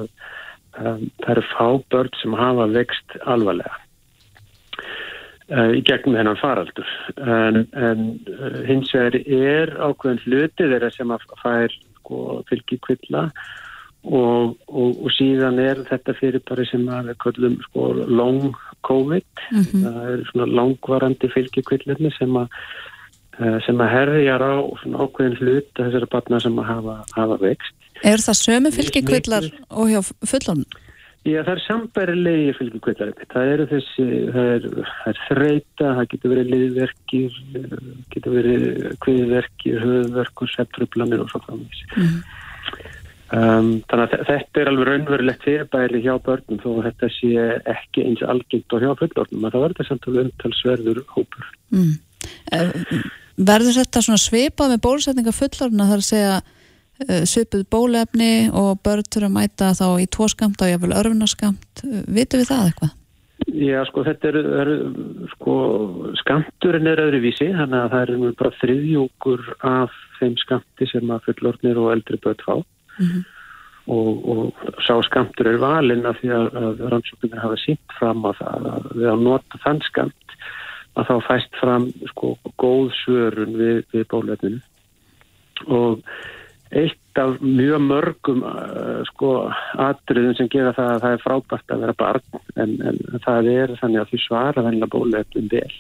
[0.80, 3.76] að það eru fá börn sem hafa vext alvarlega
[5.52, 6.88] í gegnum hennan faraldur
[7.20, 13.26] en, en uh, hins vegar er ákveðin hluti þeirra sem að fær sko, fylgjikvilla
[14.08, 18.56] og, og, og síðan er þetta fyrirbæri sem að við kallum sko, long
[18.88, 22.48] covid það er svona langvarandi fylgjikvillirni sem að
[23.38, 24.56] eh, sem að herjar á
[25.04, 27.76] ákveðin hlut þessara barna sem að hafa, hafa vext.
[28.02, 30.66] Er það sömu fylgikvillar og hjá fullorn?
[31.22, 33.12] Já, það er sambærilegi fylgjikvillar.
[33.30, 37.36] Það eru þessi, það er, það er þreita, það getur verið liðverkir,
[38.16, 38.64] getur verið
[39.06, 41.84] kviðverkir, höfverkur, septrublanir og svo framins.
[41.94, 42.16] Mm.
[43.32, 48.04] Um, þannig að þetta er alveg raunverulegt fyrirbæri hjá börnum þó að þetta sé ekki
[48.10, 51.52] eins algengt og hjá fullornum að það verður samt alveg umtalsverður hópur.
[51.72, 51.94] Mm.
[53.52, 56.34] Verður þetta svona svipað með bólusetninga fullorna þar að segja
[57.08, 61.86] uh, svipuð bólefni og börn þurfa að mæta þá í tvo skamt og jáfnvel örfunarskamt
[62.08, 62.98] vitum við það eitthvað?
[63.50, 64.70] Já, sko, þetta er, er
[65.34, 65.56] sko,
[66.22, 71.80] skamturinn er öðruvísi, þannig að það er bara þriðjúkur af þeim skamti sem að fullornir
[71.82, 72.56] og eldri börn fá.
[73.00, 73.24] Mm -hmm.
[73.96, 78.44] og, og sá skamtur er valinn af því að, rannsóknir hafa sínt fram að
[78.94, 80.38] við að nota þann skamt
[81.00, 84.60] að þá fæst fram sko góð svörun við, við bólefninu
[85.68, 86.04] og
[86.72, 89.32] eitt af mjög mörgum uh, sko
[89.84, 93.76] atriðum sem gera það að það er frábært að vera barn en, en það er
[93.82, 95.76] þannig að því svara þennilega bólefnum vel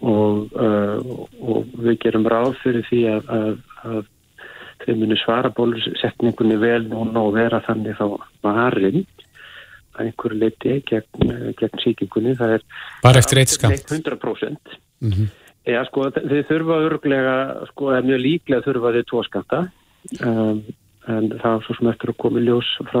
[0.00, 0.98] og, uh,
[1.40, 3.60] og við gerum ráð fyrir því að, að,
[3.90, 4.00] að
[4.84, 8.06] þau muni svara bólusetningunni vel núna og vera þannig þá
[8.44, 9.04] varinn
[9.96, 12.34] að einhverju leiti gegn, gegn síkingunni.
[12.36, 12.64] Það er
[13.04, 13.92] bara eftir eitt skamt.
[13.92, 14.76] 100%.
[15.00, 15.28] Mm -hmm.
[15.66, 17.36] Já, sko, þið þurfa örglega,
[17.72, 19.62] sko, er mjög líklega þurfa þið tvo skamta
[20.22, 20.60] um,
[21.10, 23.00] en það er svo sem eftir að koma ljós frá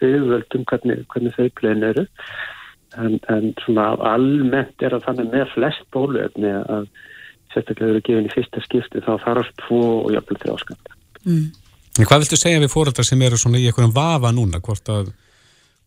[0.00, 2.06] yfirvöldum hvernig, hvernig þau plegin eru
[2.96, 6.88] en, en svona almennt er að þannig með flest bóluefni að
[7.52, 10.96] sérstaklega eru gefin í fyrsta skipti þá þarf tvo og jafnvel þrjá skamta.
[11.24, 11.50] Mm.
[11.96, 15.12] En hvað viltu segja við fóröldar sem eru svona í einhverjum vafa núna, hvort að,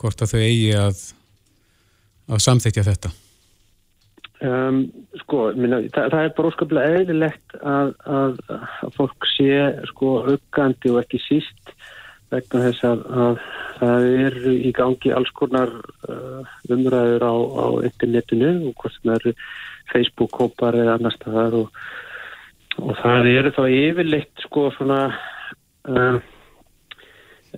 [0.01, 1.01] hvort að þau eigi að,
[2.29, 3.13] að samþykja þetta?
[4.39, 4.83] Um,
[5.19, 9.49] sko, minna, það, það er bara óskaplega eðlilegt að, að, að fólk sé
[9.89, 11.73] sko aukandi og ekki síst
[12.31, 13.41] vegna þess að, að
[13.81, 15.73] það eru í gangi alls konar
[16.07, 19.33] uh, umræður á, á internetinu og hvort sem eru
[19.91, 21.81] Facebook-kópar eða annars staðar og
[22.79, 24.99] og það eru þá yfirleitt sko svona
[25.89, 26.19] um,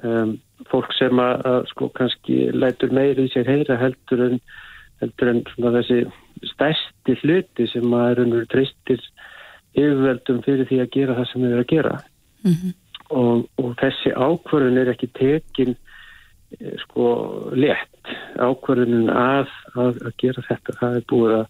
[0.02, 0.34] um,
[0.72, 4.42] fólk sem að sko kannski lætur meiri í sér heyra heldur en,
[5.04, 6.04] heldur en svona þessi
[6.50, 9.02] stærsti hluti sem að er tristir
[9.76, 11.96] yfirveldum fyrir því að gera það sem við erum að gera
[12.44, 12.74] mm -hmm.
[13.10, 15.76] og, og þessi ákvörðun er ekki tekin
[16.84, 17.06] sko
[17.56, 21.46] létt ákvörðunin að, að, að gera þetta það er búið að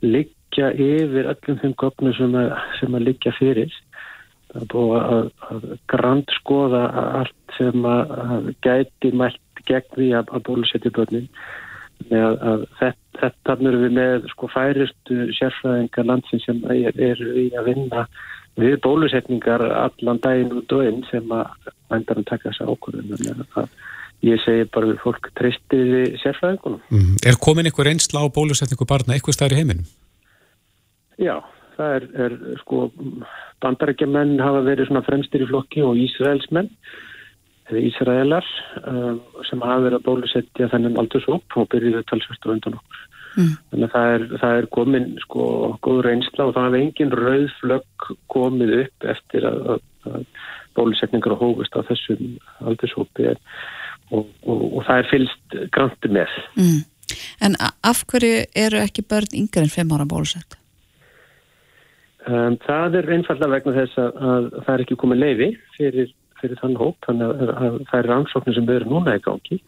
[0.00, 3.72] ligg liggja yfir öllum þeim gögnum sem að, sem að liggja fyrir.
[4.50, 6.82] Það er búið að, að grandskoða
[7.20, 11.28] allt sem að, að gæti mælt gegn því að bólusetja börnin.
[12.08, 18.06] Þetta er við með sko færistu sérfræðingar landsin sem er, er í að vinna
[18.60, 23.70] við bólusetningar allan daginn og inn sem að vendarum taka þessa ákvörðunum.
[24.26, 26.82] Ég segi bara við fólk treystiði sérfræðingunum.
[26.92, 27.14] Mm.
[27.24, 29.86] Er komin einhver einsla á bólusetningu barna eitthvað staðar í heiminum?
[31.20, 31.36] Já,
[31.76, 32.90] það er, er sko,
[33.64, 36.68] bandarækjumenn hafa verið svona fremstir í flokki og Ísraelsmenn,
[37.78, 38.46] Ísraelar,
[38.86, 43.02] um, sem hafa verið að bólusetja þennan aldursóp og byrjuðu talsvært á undan okkur.
[43.30, 43.50] Mm.
[43.70, 45.44] Þannig að það er, það er komin sko
[45.86, 50.24] góð reynsla og það hefði engin rauðflögg komið upp eftir að, að, að
[50.78, 56.40] bólusetningar og hógust á þessum aldursópi og, og, og það er fylst granti með.
[56.58, 56.80] Mm.
[57.46, 60.58] En af hverju eru ekki börn yngre en 5 ára bólusett?
[62.28, 66.10] Um, það er einfallega vegna þess að, að það er ekki komið leiði fyrir,
[66.42, 69.60] fyrir þann hóp, þannig að, að það er rannsóknir sem eru núna í gangi.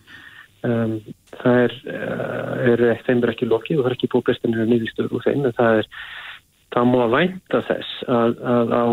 [0.63, 0.99] Um,
[1.41, 1.73] það er,
[2.71, 4.11] er, þeim er ekki lokið og það er ekki
[4.53, 5.89] að nýðistöður úr þeim, en það er,
[6.77, 8.87] það má að vænta þess að, að á,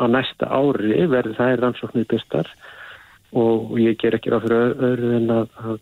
[0.00, 2.48] á næsta ári verði það er rannsóknir bestar
[3.36, 5.78] og ég ger ekki ráð fyrir öðru en að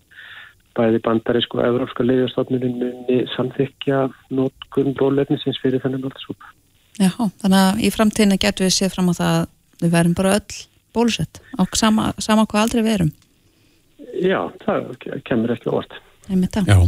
[0.75, 6.47] bæði bandarísku og európska leiðarstofnunin muni samþykja nótkunn bólefnisins fyrir þennan alls upp.
[6.99, 7.11] Já,
[7.43, 9.45] þannig að í framtíðinu getur við séð fram á það að
[9.83, 10.59] við verðum bara öll
[10.95, 13.13] bólusett á sama, sama hvað aldrei við erum
[14.25, 14.91] Já, það
[15.27, 15.71] kemur ekki
[16.55, 16.79] það Já.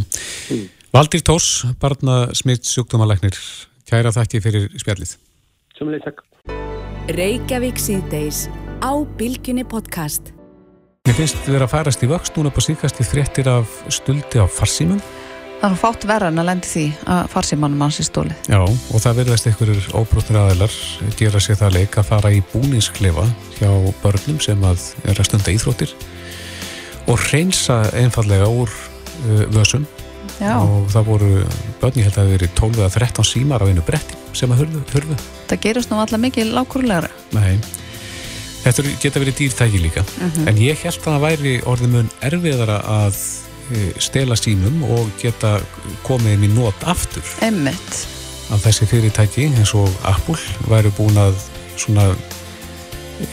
[0.96, 3.36] Valdir Tós, barna smitt sjúkdómalæknir,
[3.84, 5.16] kæra þakki fyrir spjallið.
[5.76, 6.22] Sjómulega takk.
[7.12, 8.46] Reykjavík síðdeis
[8.80, 10.32] á Bilginni podcast.
[11.06, 14.46] Mér finnst við að farast í vöxt núna på síkast í fréttir af stuldi á
[14.48, 15.02] farsímum.
[15.56, 18.50] Það er fátt verra en að lendi því að farsimannum hans í stólið.
[18.52, 20.74] Já, og það verðast einhverjur óbrúttir aðeilar
[21.18, 23.24] gera sér það leik að fara í búningsklefa
[23.56, 23.70] hjá
[24.02, 25.94] börnum sem að er að stunda íþróttir
[27.06, 29.86] og reynsa einfallega úr uh, vössum
[30.36, 31.30] Já, og það voru
[31.80, 34.64] börn, ég held að það verið 12 eða 13 símar á einu bretti sem að
[34.64, 35.18] hurfu, hurfu.
[35.48, 37.54] það gerist nú alltaf mikið lágkurlegra Nei,
[38.66, 40.04] þetta geta verið dýrtæki líka.
[40.50, 43.20] En ég held að það væri orðið mun erfiðara að
[44.02, 45.56] stela símum og geta
[46.06, 47.24] komið inn í nót aftur.
[47.44, 48.04] Einmitt.
[48.54, 50.38] Að þessi fyrirtæki eins og Apple
[50.70, 51.38] væri búin að
[51.76, 52.08] svona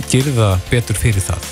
[0.10, 1.48] gerða betur fyrir það.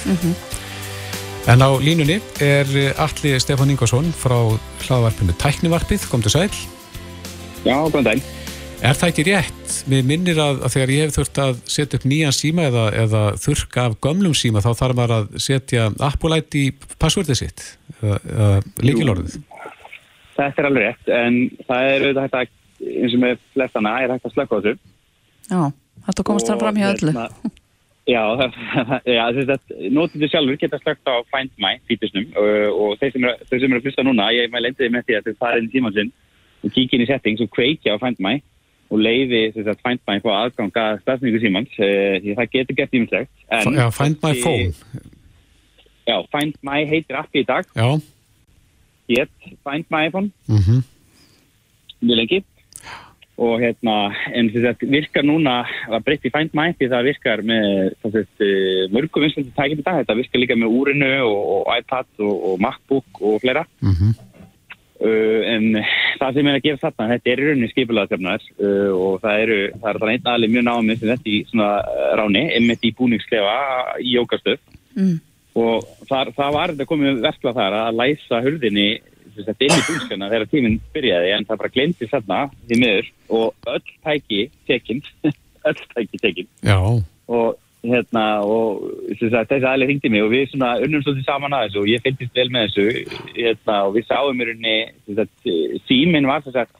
[1.51, 2.69] En á línunni er
[3.01, 4.37] Alli Stefán Ingvarsson frá
[4.85, 6.51] hlaðvarpinu Tæknivarpið, kom til sæl.
[7.65, 8.40] Já, góðan daginn.
[8.81, 9.73] Er það ekki rétt?
[9.91, 13.19] Mér minnir að, að þegar ég hef þurft að setja upp nýjan síma eða, eða
[13.43, 16.63] þurrka af gömlum síma þá þarf maður að setja Apple ID í
[17.01, 17.61] passvörðið sitt
[17.99, 18.47] eða, eða
[18.87, 19.35] líkilorðið.
[20.39, 22.55] Þetta er alveg rétt, en það er auðvitað hægt að,
[22.89, 24.93] eins og með flestana, er hægt að slökka á þessu.
[25.51, 25.61] Já,
[26.07, 27.57] þetta komast það fram hjá öllu hérna-
[28.09, 28.21] Já,
[29.37, 33.45] þess að nótið sjálfur geta slökkt á Find My fítusnum og, og þeir sem eru,
[33.45, 35.69] þeir sem eru að hlusta núna, ég mæli endiði með því að þau farið inn
[35.69, 36.09] í tíman sinn
[36.65, 38.39] og kíkja inn í settings og kveikja á Find My
[38.91, 42.79] og leiði þess að Find My fá aðgang að stafsningu símans, uh, því það getur
[42.81, 43.33] gert ímyndslegt.
[43.47, 45.09] Já, find my phone.
[46.07, 47.87] Já, Find My heitir appi í dag, Já,
[49.11, 50.31] hétt Find My iPhone.
[50.49, 50.81] mhm,
[52.01, 52.39] mjög lengi
[53.41, 53.93] og hérna,
[54.37, 55.53] en þess að virkar núna
[55.89, 57.69] að breytti Find My því það virkar með
[58.05, 58.17] að
[58.93, 62.59] mörgum vinstandi tækjum í dag, þetta virkar líka með úrinu og, og iPad og, og
[62.65, 64.13] MacBook og fleira mhm,
[65.01, 65.79] uh, en
[66.21, 69.59] það sem er að gera þarna þetta er í rauninni skipulaðsefnar uh, og það eru,
[69.75, 72.93] það er þannig einn aðli mjög námið sem þetta í svona uh, ráni, einmitt í
[72.97, 73.57] búningsklefa
[74.01, 74.59] í jókastöð
[74.97, 75.15] mm.
[75.63, 78.89] og þar, það var þetta komið verkla þar að læsa hurðinni
[79.35, 83.09] sem sagt, inn í búnskana þegar tíminn byrjaði en það bara glemdi þarna því miður.
[83.31, 85.03] Og öll tæki tekinn
[85.69, 86.77] öll tæki tekinn já,
[87.31, 88.83] og hérna og
[89.17, 92.37] þessi aðlega hringdi mig og við svona unnum svolítið saman að þessu og ég fylgist
[92.37, 92.85] vel með þessu
[93.39, 95.51] hérna, og við sáum sem sagt,
[95.89, 96.75] síminn var þess að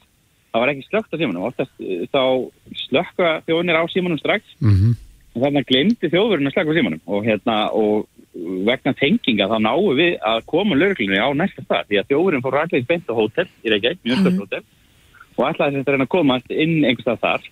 [0.52, 2.24] það var ekki slögt á símanum oftast eh, þá
[2.88, 4.44] slökka þjóðinir á símanum strax.
[4.60, 4.98] Mhm,
[5.32, 8.10] og þannig að glemdi þjóðurinn að slaka á símanum og hérna og
[8.68, 12.58] vegna tenginga þá náum við að koma lögreglunni á næsta stað því að þjóðurinn fór
[12.58, 14.64] ræðlega beint á hótel í Reykjavík, mjög stöld hótel
[15.38, 17.50] og ætlaði þess að reyna að komast inn einhvers stað þar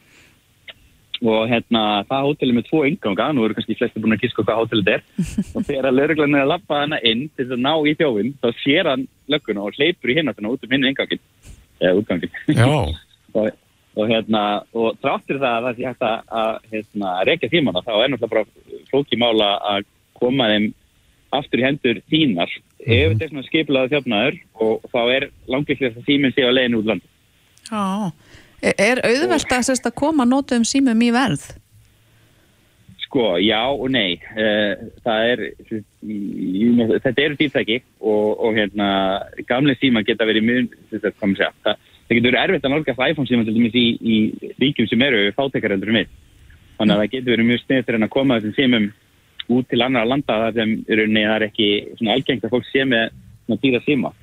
[1.19, 4.45] og hérna það hótel er með tvo inganga nú eru kannski flesti búin að kíska
[4.45, 5.05] hvað hótelið er.
[5.55, 8.47] Og þegar lögreglunni er að lappa hana inn til þess að ná í þjófinn þá
[8.63, 11.23] sér hann lögguna og hleypur í hináttina út um hinn ingangin
[11.79, 12.65] eða útgangin já,
[13.39, 13.51] og,
[13.99, 17.93] og hérna og þráttur það að það sé hægt að, að hérna, rekja tímana þá
[17.97, 19.87] er náttúrulega bara flóki mála að
[20.19, 20.71] koma þeim
[21.35, 22.51] aftur í hendur þínar.
[22.79, 26.79] Ef þetta er svona skipilaði þjófnaður og þá er langviklega það tíminn sé á leiðin
[26.79, 27.07] út land
[27.69, 28.09] Já
[28.61, 31.47] Er- Er auðvelt að, að koma nótum símum í verð?
[33.09, 34.19] sko, já og nei.
[34.37, 34.75] Eh,
[35.25, 35.41] er
[37.01, 38.89] þetta eru dýrtæki og, og hérna
[39.49, 43.47] gamle síma geta verið mjög segja, það, það getur verið erfitt að nálgast iPhone síma
[43.47, 44.17] til dæmis í, í
[44.61, 46.11] ríkjum sem eru fátækarendur um við
[46.77, 48.87] þannig að það getur verið mjög sniðt en að koma þessum símum
[49.49, 51.69] út til annara landa þar sem í rauninni það er ekki
[52.13, 54.13] algengt að fólk sé með dýra síma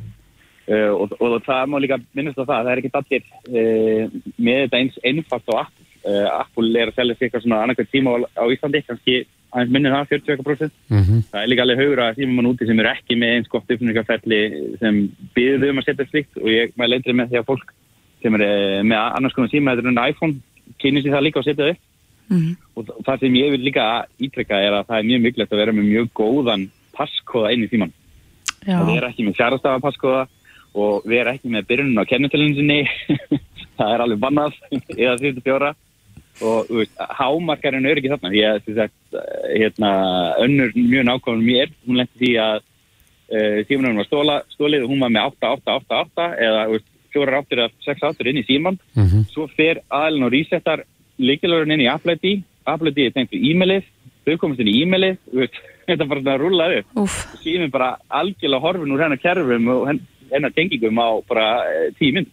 [0.70, 4.60] uh, og, og það má líka minnast á það, það er ekki allir uh, með
[4.64, 5.86] þetta eins einfalt á Apple.
[6.06, 9.16] Uh, Apple er að selja sig eitthvað svona annarkvæmt tíma á, á Íslandi, kannski
[9.56, 12.80] aðeins minni það 40%, mhm, það er líka alveg haugur að síma mann úti sem
[12.82, 14.40] eru ekki með eins gott uppnýrgarferli
[14.82, 15.02] sem
[15.36, 16.38] býður um að setja slíkt.
[16.42, 17.74] Og ég mæli eindri með því að fólk
[18.22, 18.46] sem er
[18.84, 20.40] með annars konar síma þetta er enn iPhone,
[20.82, 21.84] kynni sér það líka og setja það upp.
[22.26, 22.56] Mm.
[22.74, 23.82] og það sem ég vil líka
[24.18, 26.64] ítrekka er að það er mjög mikilvægt að vera með mjög góðan
[26.96, 27.92] passkóða inn í síman
[28.66, 30.24] Já, að vera ekki með fjarastafa passkóða
[30.76, 32.80] og vera ekki með byrjunum á kennetölunin sinni.
[33.78, 34.56] Það er alveg bannað
[34.96, 35.72] eða síðustu fjóra.
[36.36, 38.32] Og þú veist, hámarkarinn er ekki þarna.
[38.32, 38.96] Því að sagt,
[39.52, 39.90] hérna,
[40.44, 45.04] önnur mjög nákvæmum mér, hún lendi því að uh, símanum var stóla, stólið og hún
[45.04, 48.44] var með 8, 8, 8, 8 eða veist, fjórar áttur eða 6 áttur inn í
[48.44, 50.82] síman mhm, svo fer aðlun og resetar
[51.16, 52.18] líkilörun inn í Apple
[52.92, 53.88] ID er tengt við e-mailið.
[54.26, 55.16] Þau komast inn í e-mailið.
[55.86, 56.88] Þetta bara svona að rúla upp.
[56.98, 61.88] Úf, síminn bara algjörlega horfin úr hennar kerfum og hen- hennar tengingum á bara eh,
[61.98, 62.28] tíu mynd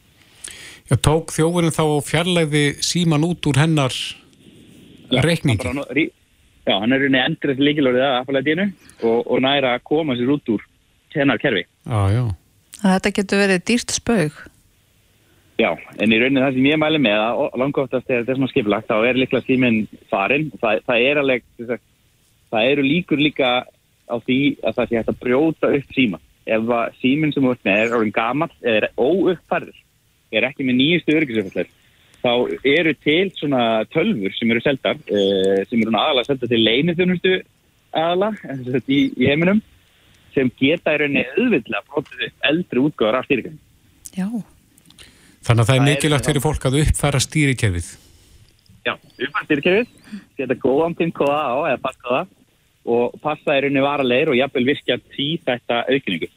[0.90, 3.96] já, tók þjófurinn þá og fjarlægði síman út úr hennar
[5.24, 5.68] reikningi.
[5.94, 6.12] Rí-
[6.66, 8.66] já, hann er rauninni endrið líkilorðið að Apple-lætinu
[9.04, 10.64] og, og næra að koma sér út úr
[11.14, 11.66] hennar kerfi.
[11.86, 12.24] Já, já.
[12.84, 14.40] Þetta getur verið dýrt spaug.
[15.62, 15.70] Já,
[16.02, 19.06] en í rauninni það sem ég mæli með að langoftast er þessum að skipilagt, þá
[19.06, 20.50] er líklega síminn farinn.
[20.60, 21.46] Það, það er alveg,
[22.50, 23.52] það eru líkur líka
[24.10, 26.20] á því að það sé hægt að brjóta upp síma.
[26.44, 29.78] Ef síminn sem þú ert með er orðin gammal eða er óuppfærður,
[30.34, 31.70] er ekki með nýjustu öryggisöfallir,
[32.24, 32.32] þá
[32.74, 33.62] eru til svona
[33.94, 37.36] tölfur sem eru seldar, uh, sem eru aðalega seldar til leinithjónustu
[37.94, 39.62] aðalega í, í heiminum,
[40.34, 43.58] sem geta í rauninni auðvitað brotið upp eldri útgáðar af styrkjum.
[44.14, 44.28] Já.
[45.44, 47.90] Þannig að það er mikilvægt fyrir fólk að uppfæra stýrikerfið.
[48.84, 49.92] Já, uppfæra stýrikerfið,
[50.40, 52.24] geta góðan pinn kóða á eða passkóða
[52.86, 56.30] og passa er unni varalegir og jafnvel virkja tí þetta aukningu.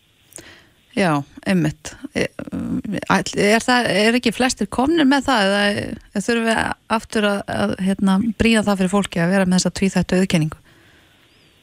[0.96, 1.10] Já,
[1.44, 1.90] einmitt.
[2.16, 6.60] Er, það, er ekki flestir komnir með það eða þurfum við
[6.96, 10.62] aftur að, að hérna, bríða það fyrir fólki að vera með þessa tvíþættu auðkenningu?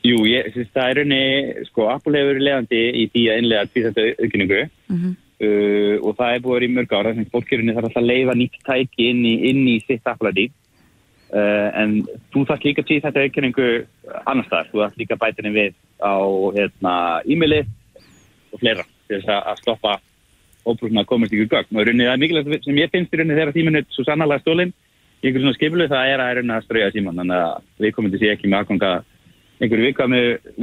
[0.04, 1.24] Jú, ég, það er unni,
[1.70, 5.14] sko, Apple hefur verið leiðandi í því að innlega tvíþættu auðkenningu mm -hmm.
[5.48, 8.02] uh, og það er búið að vera í mörg ára þannig að fólkjörunni þarf alltaf
[8.04, 10.54] að leifa nýtt tæki inn í, inn í sitt Apple-æti uh,
[11.34, 12.00] en
[12.34, 13.70] þú þarf líka tvíþættu auðkenningu
[14.30, 16.14] annars þar, þú þarf líka bætinni við á
[16.58, 17.62] hérna, e-maili
[18.54, 19.96] og fleira til þess að stoppa
[20.64, 21.78] óbrúðum að komast ykkur gögn.
[21.78, 24.72] Og rauninni það er mikilvægt sem ég finnst í rauninni þegar tíminu svo sannarlega stólinn
[24.72, 28.14] í einhverjum svona skiplu það er að rauninni að strauja síman þannig að við komum
[28.14, 28.92] til að sé ekki með aðganga
[29.64, 29.90] einhverju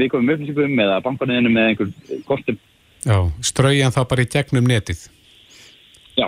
[0.01, 2.61] viðkomum upplýsingum eða bankaninu með einhver kostum.
[3.01, 5.07] Já, straujan þá bara í gegnum netið.
[6.19, 6.27] Já,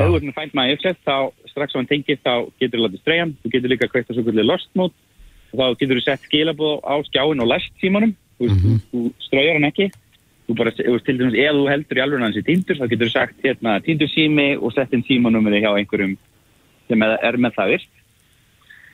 [0.00, 1.16] ef þú ert með Find My Offset þá
[1.50, 4.26] strax á hann tengist þá getur þú látið straujan, þú getur líka kveikt að svo
[4.26, 4.94] kvöldi lost mode.
[5.50, 8.80] Og þá getur þú sett skilabóð á skjáin og læst símanum, þú, mm -hmm.
[8.90, 9.90] þú, straujar hann ekki.
[10.46, 13.36] Þú bara, til dæmis, ef þú heldur í alveg hansi týndur, þá getur þú sagt
[13.44, 16.16] hérna týndur sími og sett inn símanumri hjá einhverjum
[16.88, 17.90] sem er með það virt.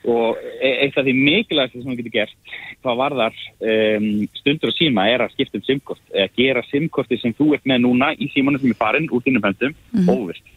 [0.06, 2.36] Og e- eitt af því mikilvægast sem þú getur gert
[2.82, 7.34] hvað varðar um, stundur og síma er að skipta um simkort eða gera simkorti sem
[7.34, 10.55] þú ert með núna í símanum sem er farin úr þínum höndum mm -hmm.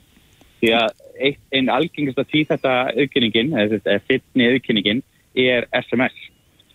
[0.59, 0.89] Því að
[1.55, 5.01] einn algengast að tí þetta aukenningin eða fittni aukenningin
[5.39, 6.15] er SMS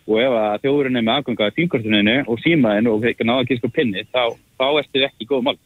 [0.04, 3.52] og ef að þjóðurinn er með aðganga af fínkortuninu og símaðinu og þeir náða að
[3.52, 5.56] gíska pinni þá, þá ertu ekki góð mál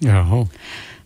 [0.00, 0.22] Já.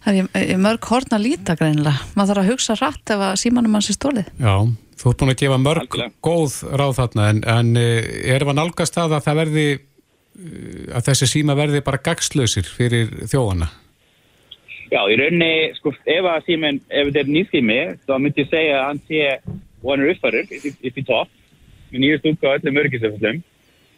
[0.04, 2.04] Það er mörg horn að líta greinilega.
[2.14, 4.54] Maður þarf að hugsa rætt ef að símanum hans er stólið Já,
[5.00, 6.14] þú ert búin að gefa mörg Alkjörlega.
[6.22, 9.66] góð ráð þarna en, en er það nálgast að það verði
[10.94, 13.70] að þessi síma verði bara gagslausir fyrir þjóðana
[14.94, 18.76] Já, í rauninni, sko, ef að símin ef þetta er nýðsími, þá myndi ég segja
[18.78, 21.30] að hann sé er uppfærður upp í topp
[21.90, 23.38] með nýjast útgáð öllum örgisefallum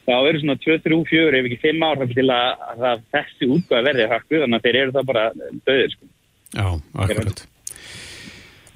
[0.07, 4.35] þá eru svona 2-3-4 ef ekki 5 ár til að, að þessi útgáð verði hakku
[4.43, 5.25] þannig að þeir eru það bara
[5.67, 6.05] döðir sko.
[6.57, 6.67] Já,
[7.05, 7.39] akkurat.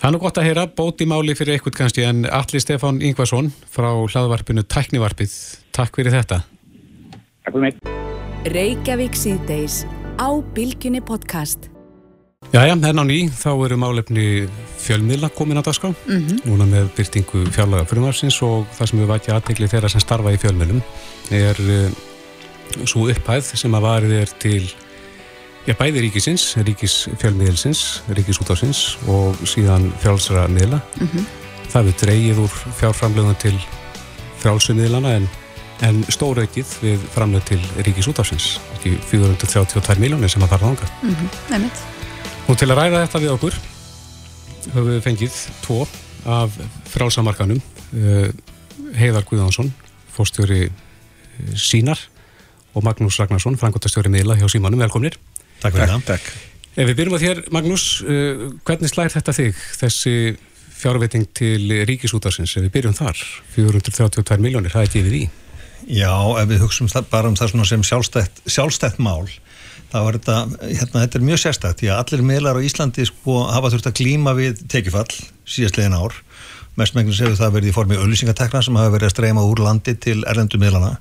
[0.00, 3.48] Það er nú gott að heyra bóti máli fyrir eitthvað kannski en Alli Stefán Ingvarsson
[3.70, 5.32] frá hlaðvarpinu Tæknivarpið
[5.76, 6.38] Takk fyrir þetta.
[7.44, 7.76] Takk fyrir mig
[12.48, 14.22] Jæja, henn á ný, þá eru málefni
[14.80, 16.38] fjölmiðla komin á dagskrá, mm -hmm.
[16.48, 20.40] núna með byrtingu fjárlaga frumarsins og það sem við vækja aðtegli þeirra sem starfa í
[20.40, 20.80] fjölmiðlum
[21.30, 21.90] er uh,
[22.88, 24.72] svo upphæð sem að varið er til
[25.66, 30.80] já, bæði ríkisins, ríkis fjölmiðelsins, ríkisútásins og síðan fjálsra miðla.
[30.96, 31.24] Mm -hmm.
[31.68, 33.56] Það við dreyið úr fjárframlegum til
[34.40, 35.28] fjálsummiðlana en,
[35.82, 40.86] en stóraukið við framleg til ríkisútásins, ekki 432 miljónir sem að fara þánga.
[41.02, 41.28] Mm -hmm.
[41.50, 41.89] Nefnitt.
[42.50, 43.56] Og til að ræða þetta við okkur
[44.72, 45.84] höfum við fengið tvo
[46.26, 46.56] af
[46.90, 47.60] frálsamarkanum
[48.98, 49.70] Heiðar Guðánsson
[50.10, 50.64] fórstjóri
[51.54, 52.00] sínar
[52.74, 55.16] og Magnús Ragnarsson, frangotastjóri miðla hjá símanum, velkomnir.
[55.62, 56.02] Takk fyrir það.
[56.06, 56.26] Takk.
[56.74, 57.84] Ef við byrjum að þér, Magnús
[58.66, 60.14] hvernig slæðir þetta þig, þessi
[60.80, 63.22] fjárveiting til ríkisútarsins ef við byrjum þar,
[63.54, 65.22] 432 miljónir það er ekki yfir í.
[66.00, 69.30] Já, ef við hugsaum bara um það sem sjálfstætt, sjálfstætt mál
[69.90, 73.40] þá er þetta, hérna, þetta er mjög sérstætt því að allir miðlar á Íslandi sko
[73.50, 75.10] hafa þurft að glíma við tekifall
[75.48, 76.16] síðastlegin ár.
[76.78, 80.20] Mestmengnis hefur það verið í formi öllusingatekna sem hafa verið að streyma úr landi til
[80.30, 80.96] erlendu miðlana.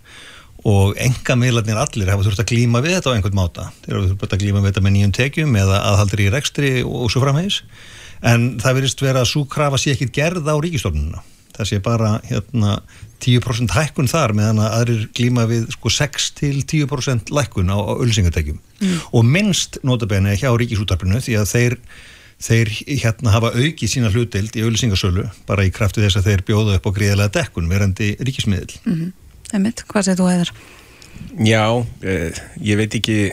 [0.67, 3.69] Og enga miðlarnir allir hafa þurft að glíma við þetta á einhvern máta.
[3.85, 7.07] Þeir hafa þurft að glíma við þetta með nýjum tekjum eða aðhaldir í rekstri og
[7.13, 7.61] svo framhegis
[8.19, 11.23] en það verist vera að svo krafa sé ekki gerð á ríkistofnununa
[11.59, 12.79] það sé bara hérna
[13.19, 18.95] 10% hækkun þar meðan að aðrir glíma við sko 6-10% lækkun á, á ölsingatekjum mm.
[19.11, 21.77] og minnst notabene hjá ríkisútarpinu því að þeir,
[22.47, 26.79] þeir hérna hafa aukið sína hlutdeild í ölsingasölu bara í kraftu þess að þeir bjóða
[26.79, 29.15] upp á gríðilega dekkun verandi ríkismiðil mm -hmm.
[29.57, 30.51] Emmitt, hvað segir þú eðar?
[31.41, 31.63] Já,
[32.05, 33.31] eh, ég veit ekki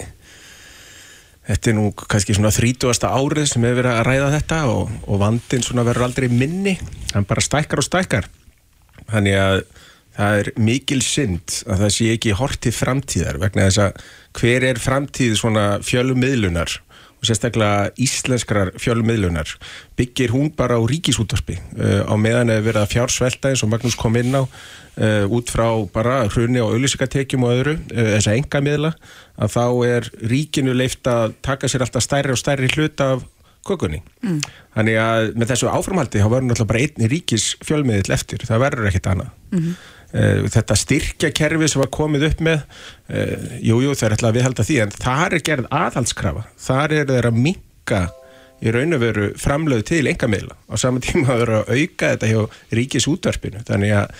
[1.47, 3.07] Þetta er nú kannski svona 30.
[3.07, 6.75] árið sem hefur verið að ræða þetta og, og vandin svona verður aldrei minni,
[7.13, 8.27] hann bara stækkar og stækkar.
[9.07, 9.61] Þannig að
[10.17, 14.05] það er mikil synd að það sé ekki hort til framtíðar vegna þess að
[14.41, 16.79] hver er framtíð svona fjölummiðlunar
[17.17, 19.55] og sérstaklega íslenskrar fjölummiðlunar
[19.99, 24.37] byggir hún bara á ríkisútvarpi uh, á meðan að fjársvelta eins og Magnús kom inn
[24.37, 28.93] á uh, út frá bara hrunni og auðlýsingatekjum og öðru uh, þessa engamiðla
[29.37, 33.25] að þá er ríkinu leift að taka sér alltaf stærri og stærri hlut af
[33.67, 34.03] kökunni.
[34.23, 34.41] Mm.
[34.77, 38.91] Þannig að með þessu áframhaldi þá verður náttúrulega bara einni ríkis fjölmiðill eftir, það verður
[38.91, 39.33] ekkit annað.
[39.51, 39.77] Mm -hmm.
[40.17, 42.63] Þetta styrkjakerfi sem var komið upp með,
[43.61, 47.11] jújú jú, það er alltaf að viðhalda því en þar er gerð aðhaldskrafa, þar er
[47.11, 48.01] þeirra minka
[48.65, 52.31] í raun og veru framlöðu til engamila á saman tíma að vera að auka þetta
[52.31, 52.41] hjá
[52.79, 53.63] ríkis útvarpinu.
[53.69, 54.15] Þannig að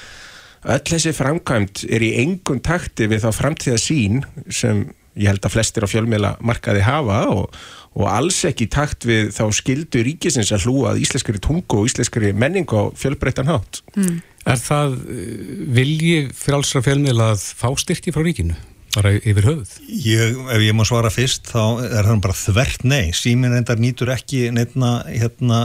[0.77, 4.23] öll þessi framkvæmt er í engum takti við þá framtíða sín
[4.53, 4.87] sem
[5.17, 7.55] ég held að flestir á fjölmiðla markaði hafa og,
[7.97, 12.69] og alls ekki takt við þá skildu ríkisins að hlúa íslenskari tungu og íslenskari menning
[12.77, 13.81] og fjölbreyttan hátt.
[13.97, 14.19] Mm.
[14.47, 18.57] Er það eh, vilji frálsra fjölmiðla að fá styrki frá ríkinu?
[18.97, 19.73] bara yfir höfuð?
[20.07, 24.13] Ég, ef ég má svara fyrst þá er það bara þvert nei símin reyndar nýtur
[24.15, 25.61] ekki nefna hérna,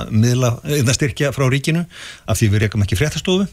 [0.97, 1.85] styrkja frá ríkinu
[2.27, 3.47] af því við reykum ekki fréttastofu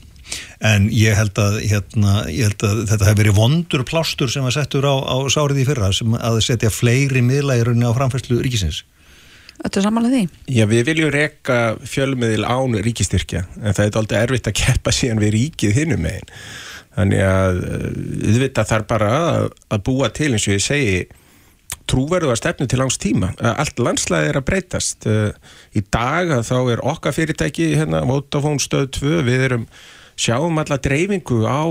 [0.65, 4.57] en ég held að, hérna, ég held að þetta hefur verið vondur plástur sem var
[4.57, 8.83] settur á, á sárið í fyrra sem að setja fleiri rauninni á framfærslu ríkisins
[9.59, 10.41] Þetta er samanlega því?
[10.55, 15.23] Já, við viljum reyka fjölmiðil án ríkistyrkja en það er aldrei erfitt að keppa síðan
[15.25, 16.37] við ríkið hinnum megin
[16.99, 17.63] þannig að
[18.27, 21.01] við þarf bara að, að búa til eins og ég segi
[21.89, 23.31] trúverðu að stefnu til langs tíma.
[23.41, 25.07] Allt landslæði er að breytast.
[25.09, 29.69] Í dag þá er okkar fyrirtæki hérna, Vodafone stöð 2, við erum
[30.19, 31.63] sjáum alla dreifingu á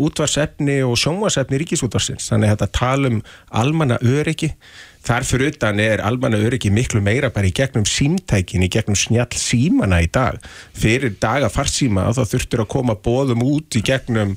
[0.00, 2.30] útvarsefni og sjónvarsefni ríkisútvarsins.
[2.32, 3.20] Þannig að þetta tala um
[3.62, 4.54] almanna öryggi.
[5.02, 9.34] Þar fyrir utan er almanna öryggi miklu meira bara í gegnum símtækin, í gegnum snjall
[9.34, 10.38] símana í dag.
[10.78, 14.36] Fyrir daga farsíma þá þurftur að koma bóðum út í gegnum,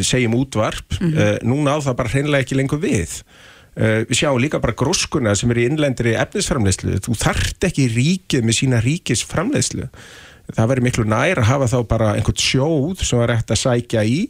[0.00, 1.00] segjum útvarp.
[1.00, 1.44] Mm -hmm.
[1.52, 3.20] Núna á það bara hreinlega ekki lengur við.
[3.76, 8.46] Uh, við sjáum líka bara gróskuna sem er í innlendri efnisframleyslu, þú þart ekki ríkið
[8.48, 9.90] með sína ríkisframleyslu
[10.54, 14.04] það verður miklu nær að hafa þá bara einhvert sjóð sem var eftir að sækja
[14.06, 14.20] í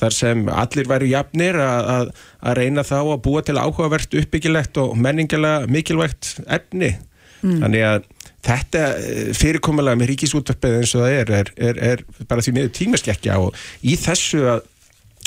[0.00, 4.80] þar sem allir væri jafnir að, að, að reyna þá að búa til áhugavert uppbyggilegt
[4.80, 6.94] og menningilega mikilvægt efni
[7.42, 7.60] mm.
[7.60, 8.08] þannig að
[8.46, 12.76] þetta eh, fyrirkomulega með ríkisútverfið eins og það er, er, er, er bara því miður
[12.78, 14.62] tímaskekkja og í þessu að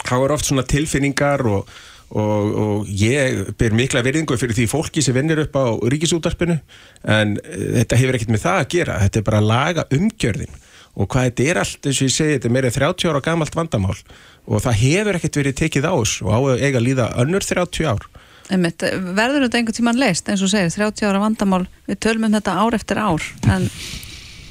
[0.03, 1.69] þá er oft svona tilfinningar og
[2.13, 6.59] og, og ég ber mikla verðingu fyrir því fólki sem vinnir upp á ríkisútarpinu
[7.09, 8.99] en eh, þetta hefur ekkert með það að gera.
[9.05, 10.59] Þetta er bara að laga umgjörðin.
[10.93, 13.55] Og hvað þetta er allt, eins og ég segi, þetta er meira 30 ára gamalt
[13.57, 13.95] vandamál.
[14.45, 17.89] Og það hefur ekkert verið tekið ás og á að eiga að líða önnur 30
[17.89, 18.05] ár.
[18.53, 18.83] Einmitt,
[19.17, 22.77] verður þetta einhvern tíman leist eins og segir 30 ára vandamál, við tölmum þetta ár
[22.77, 23.69] eftir ár en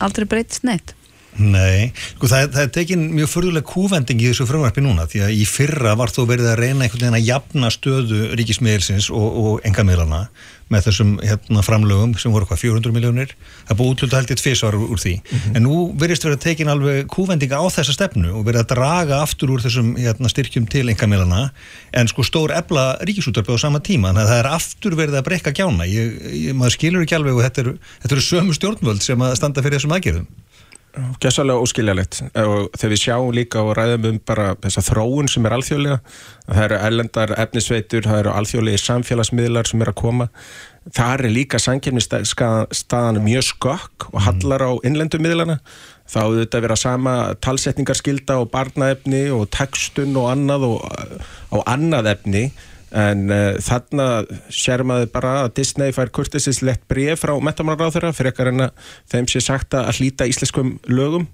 [0.03, 0.97] aldrei breytist neitt
[1.41, 5.37] Nei, sko það, það er tekin mjög förðuleg kúvending í þessu frumvarpi núna því að
[5.39, 9.65] í fyrra var þó verið að reyna einhvern veginn að jafna stöðu ríkismiðilsins og, og
[9.69, 10.27] engamilana
[10.73, 13.33] með þessum hérna, framlögum sem voru hvað 400 miljónir,
[13.69, 15.57] það búið eitt fyrst ára úr því, mm -hmm.
[15.57, 19.21] en nú verist verið að tekin alveg kúvendinga á þessa stefnu og verið að draga
[19.23, 21.51] aftur úr þessum hérna, styrkjum til engamilana
[21.93, 25.27] en sko stór ebla ríkisútarpi á sama tíma, þannig að það er aftur verið að
[25.29, 26.17] breyka gjána, ég,
[26.49, 29.79] ég, maður skilur ekki alveg og þetta eru er sömu stjórnvöld sem að standa fyrir
[29.79, 30.29] þessum aðgerðum
[31.23, 35.55] Gjössalega óskiljalegt og þegar við sjáum líka og ræðum um bara þessa þróun sem er
[35.57, 35.97] alþjóðlega
[36.49, 40.27] það eru ellendar efnisveitur, það eru alþjóðlega samfélagsmiðlar sem er að koma.
[40.93, 45.61] Það er líka sankjörnistaðan mjög skokk og hallar á innlendumiðlana
[46.13, 50.85] þá auðvitað að vera sama talsetningarskilda og barnaefni og textun og annað og
[51.55, 52.45] á annað efni
[52.93, 54.07] en uh, þarna
[54.53, 59.29] sér maður bara að Disney fær kurtisislegt bref frá metamálaráþurra fyrir ekkar en að þeim
[59.33, 61.27] sé sagt að hlýta íslenskum lögum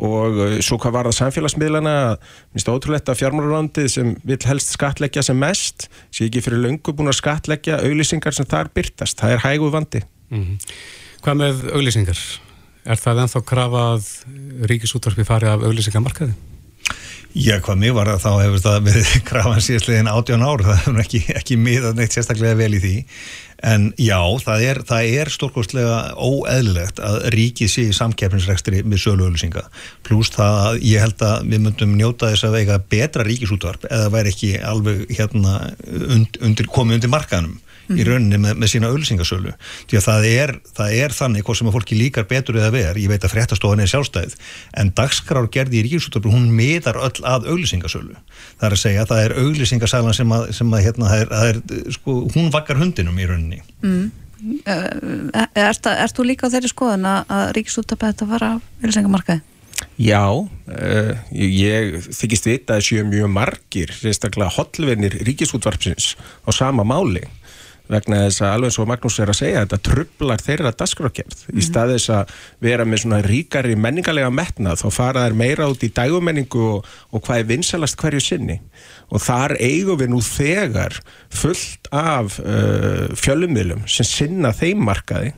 [0.00, 1.96] og uh, svo hvað var það samfélagsmiðlana
[2.54, 7.12] minnst ótrúlegt að fjármálarándið sem vil helst skatleggja sem mest sé ekki fyrir löngu búin
[7.12, 10.02] að skatleggja auðlýsingar sem þar byrtast, það er hæguð vandi
[10.32, 10.78] mm -hmm.
[11.22, 12.20] Hvað með auðlýsingar?
[12.82, 14.08] Er það ennþá krafa að
[14.66, 16.34] ríkisútvarfi fari af auðlýsingamarkaði?
[17.32, 21.00] Já, hvað mig var það, þá hefur það verið krafan síðastlegin 18 ár, það hefur
[21.00, 22.92] ekki, ekki miðað neitt sérstaklega vel í því.
[23.72, 29.62] En já, það er, er stórkostlega óeðlilegt að ríkið sé í samkeppnisrekstri með söluölusinga
[30.02, 34.10] pluss það að ég held að við myndum njóta þess að vega betra ríkisútvarp eða
[34.16, 35.54] væri ekki alveg hérna
[35.86, 37.54] und, undir, komið undir markanum
[37.88, 37.98] mm.
[37.98, 39.52] í rauninni með, með sína ölsingasölu
[39.90, 43.00] því að það er, það er þannig hvort sem að fólki líkar betur eða ver,
[43.00, 44.34] ég veit að fréttastofan er sjálfstæð
[44.80, 49.14] en dagskrár gerði í ríkisúttöflu hún miðar öll að ölsingasölu það er að segja að
[49.14, 52.82] það er ölsingasælan sem að, sem að hérna, það er, það er sko, hún vakkar
[52.82, 54.10] hundinum í rauninni mm.
[54.42, 59.44] Erst er þú líka á þeirri skoðan að ríkisúttöflu þetta var af ölsingamarkaði?
[60.00, 66.14] Já, uh, ég þykist vita að séu mjög margir, reystaklega hotlvinir ríkisútvarpsins
[66.48, 67.22] á sama máli
[67.90, 71.58] vegna þess að alveg svo Magnús er að segja þetta trublar þeirra dasgrákjörð mm -hmm.
[71.58, 75.82] í stað þess að vera með svona ríkari menningalega metnað þá fara þær meira út
[75.82, 78.60] í dægumenningu og, og hvað er vinsalast hverju sinni
[79.10, 85.32] og þar eigum við nú þegar fullt af uh, fjölumilum sem sinna þeim markaði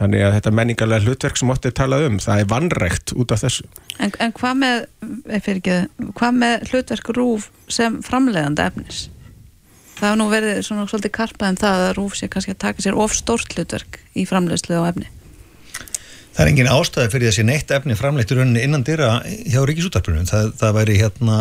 [0.00, 3.66] þannig að þetta menningalega hlutverk sem óttið talað um, það er vannrekt út af þessu.
[4.00, 4.84] En, en hvað með,
[5.36, 5.76] ekki,
[6.16, 9.08] hvað með hlutverk rúf sem framlegandi efnis?
[10.00, 12.80] Það hefur nú verið svona svolítið karpað um það að Rúf sé kannski að taka
[12.80, 15.10] sér of stórt hlutverk í framleiðslu á efni.
[16.30, 20.24] Það er engin ástæði fyrir þessi neitt efni framleitt í rauninni innan dyrra hjá ríkisútvarpunum.
[20.30, 21.40] Það, það væri hérna,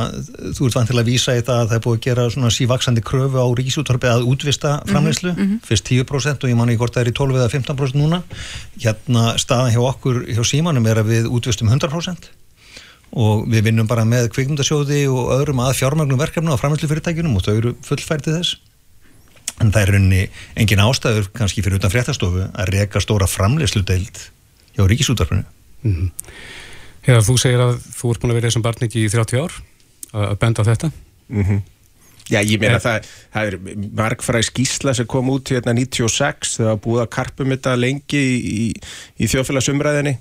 [0.58, 3.06] þú ert vantilega að vísa í það að það er búið að gera svona sívaksandi
[3.08, 5.64] kröfu á ríkisútvarpi að útvista mhm, framleiðslu, mm -hmm.
[5.70, 8.22] fyrst 10% og ég manni hvort það er í 12 eða 15% núna.
[8.76, 12.34] Hérna staðan hjá okkur, hjá símanum er að við útvistum 100%
[13.12, 17.54] og við vinnum bara með kvikmundasjóði og öðrum að fjármagnum verkefnu á framhengslufyrirtækjunum og þau
[17.56, 18.58] eru fullfærtið þess.
[19.60, 20.22] En það er rauninni
[20.60, 24.22] engin ástæður kannski fyrir utan fréttastofu að reyka stóra framleysludeild
[24.76, 25.44] hjá ríkisútarfinu
[25.82, 26.12] mm -hmm.
[27.02, 29.54] Hefur þú segir að þú ert búin að vera þessum barniki í 30 ár
[30.14, 30.92] að benda þetta.
[31.30, 31.62] Mm -hmm.
[32.30, 33.56] Já, ég meina það, það er
[33.98, 38.36] margfræð skísla sem kom út hérna 96 þegar búið að karpum þetta lengi í,
[38.66, 38.74] í,
[39.18, 40.14] í þjóðfélagsumræðinni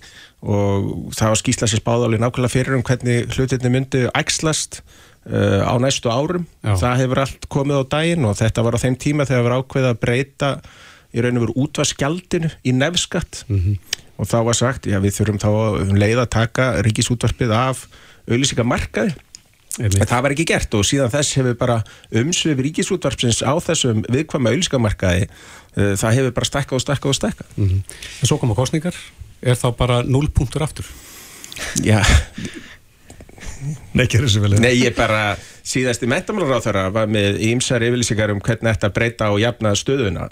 [0.43, 4.83] og það var skýrslega sér spáðalið nákvæmlega fyrir um hvernig hlutinni myndi ægslast
[5.27, 6.77] uh, á næstu árum Já.
[6.79, 9.59] það hefur allt komið á daginn og þetta var á þeim tíma þegar það var
[9.59, 10.51] ákveð að breyta
[11.11, 14.03] í raun og veru útvarskjaldinu í nefskatt mm -hmm.
[14.19, 15.51] og þá var sagt, já við þurfum þá
[15.83, 17.89] um leið að taka ríkisútvarpið af
[18.29, 19.15] auðlýsingamarkaði
[19.79, 24.53] en það var ekki gert og síðan þess hefur bara umsvið ríkisútvarpsins á þessum viðkvæma
[24.53, 27.83] auðlýsingamarkaði uh, það hefur bara stekkað og stekkað og stekkað mm -hmm.
[28.21, 28.95] En svo koma kostningar
[29.43, 30.89] er þá bara 0 punktur aftur?
[31.85, 32.03] Já.
[33.93, 34.07] Nei,
[34.63, 35.35] Nei, ég bara
[35.67, 39.75] síðast í metamálar á þeirra var með ímsar yfirlýsingar um hvernig þetta breyta og jafna
[39.79, 40.29] stöðuna.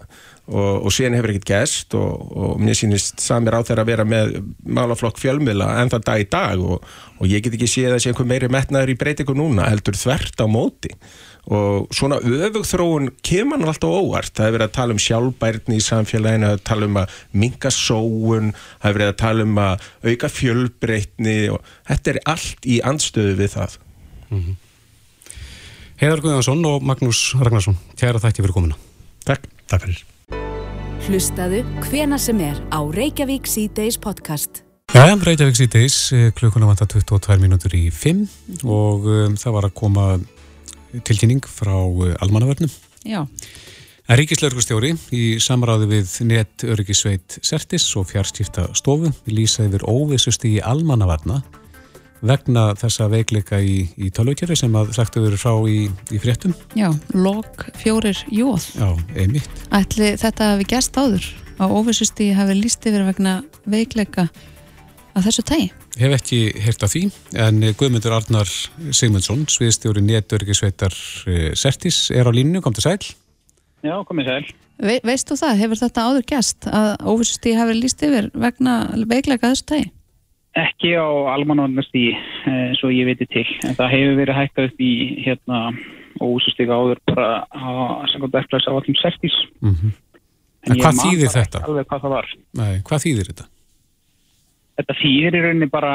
[0.47, 4.05] Og, og síðan hefur ekkert gæst og, og mér sýnist samir á þeirra að vera
[4.07, 6.85] með málaflokk fjölmiðla en það dag í dag og,
[7.19, 10.39] og ég get ekki séð að sé einhver meiri metnaður í breytingu núna heldur þvert
[10.39, 10.95] á móti
[11.47, 14.33] og svona öfugþróun kemur hann alltaf óvart.
[14.35, 17.73] Það hefur verið að tala um sjálfbærni í samfélaginu það hefur tala um að minga
[17.75, 22.81] sóun það hefur verið að tala um að auka fjölbreytni og þetta er allt í
[22.93, 23.79] anstöðu við það.
[24.31, 24.57] Mm -hmm.
[25.97, 28.77] Heiðar Guðjónsson og Magnús Ragnarsson kæra þætti fyrir komuna.
[29.25, 30.03] Takk, takk fyrir.
[31.07, 34.63] Hlustaðu hvena sem er á Reykjavík C-Days podcast.
[34.93, 39.75] Já, Reykjavík C-Days eh, klukkuna vanta 22 minútur í 5 og um, það var að
[39.79, 40.05] koma
[41.07, 42.73] tilkynning frá eh, almannavörnum.
[43.07, 43.25] Já.
[44.07, 50.61] En Ríkislauglustjóri í samráði við net öryggisveit Sertis og fjárskipta stofu lýsa yfir óvissust í
[50.63, 51.41] almannavarna
[52.27, 55.81] vegna þessa veikleika í, í tölvökjari sem að þræktu verið frá í,
[56.15, 56.55] í fréttum.
[56.79, 58.71] Já, log fjórir jóð.
[58.79, 59.65] Já, einmitt.
[59.75, 61.27] Ætli þetta hafi gæst áður
[61.61, 64.29] á óvissusti hafi líst yfir vegna veikleika
[65.17, 65.69] að þessu tægi?
[65.97, 67.03] Hef ekki hert af því,
[67.47, 68.51] en Guðmundur Arnar
[68.95, 70.95] Sigmundsson, sviðstjóri nétturikisveitar
[71.33, 73.01] eh, Sertis, er á línu, kom til sæl.
[73.87, 74.55] Já, komið sæl.
[74.87, 78.75] Ve veist þú það, hefur þetta áður gæst að óvissustíði hafi líst yfir vegna
[79.09, 79.93] veikleika þessu tægi?
[80.57, 82.17] Ekki á almanvandnastíði,
[82.49, 84.93] eins og ég veitir til, en það hefur verið hækkað upp í
[85.25, 85.63] hérna
[86.21, 89.37] óvissustíði áður bara að samkvæmt eftir á allum Sertis.
[89.61, 89.97] Mm -hmm.
[90.67, 91.61] En, en hvað þýðir þetta?
[91.69, 92.31] Alveg hvað það var.
[92.61, 93.45] Nei, hvað þýðir þetta?
[94.77, 95.93] Þetta þýðir í rauninni bara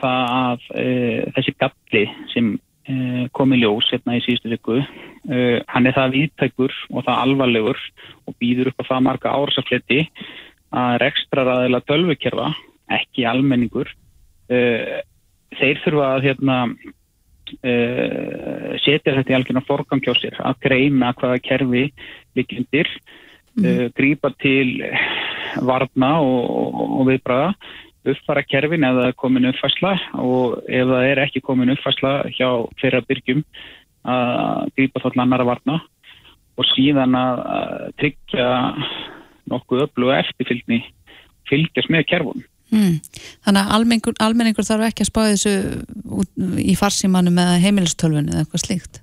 [0.00, 2.02] það að uh, þessi galli
[2.32, 7.06] sem uh, kom í ljós hérna í síðustu viku, uh, hann er það viðtækur og
[7.06, 7.84] það alvarlegur
[8.26, 10.00] og býður upp á það marga ársafletti
[10.76, 12.48] að rekstraræðila tölvukerfa,
[12.92, 13.88] ekki almenningur,
[14.50, 16.56] þeir þurfa að hérna,
[18.82, 21.84] setja þetta í algjörna forgangjósir, að greina hvaða kerfi
[22.36, 22.90] líkjundir,
[23.56, 23.94] mm.
[23.96, 24.82] grípa til
[25.64, 27.48] varna og, og, og viðbræða
[28.12, 29.92] uppfara kerfin ef það er komin uppfærsla
[30.22, 32.48] og ef það er ekki komin uppfærsla hjá
[32.80, 33.44] þeirra byrgjum
[34.06, 35.80] að grípa þátt annara varna
[36.56, 37.40] og síðan að
[38.00, 38.50] tryggja
[39.50, 40.82] nokkuð öllu eftirfylgni
[41.46, 42.44] fylgjast með kerfun.
[42.74, 42.96] Mm.
[43.46, 43.72] Þannig að
[44.26, 45.52] almenningur, þarf ekki að spá þessu
[46.58, 49.02] í farsímanum eða heimilistölfunni eða eitthvað slíkt?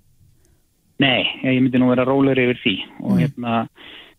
[1.04, 3.22] Nei, ég myndi nú vera rólegur yfir því og mm.
[3.22, 3.54] hérna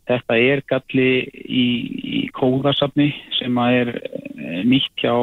[0.08, 1.10] Þetta er galli
[1.44, 1.66] í,
[2.18, 5.14] í kóðasafni sem er eh, nýtt hjá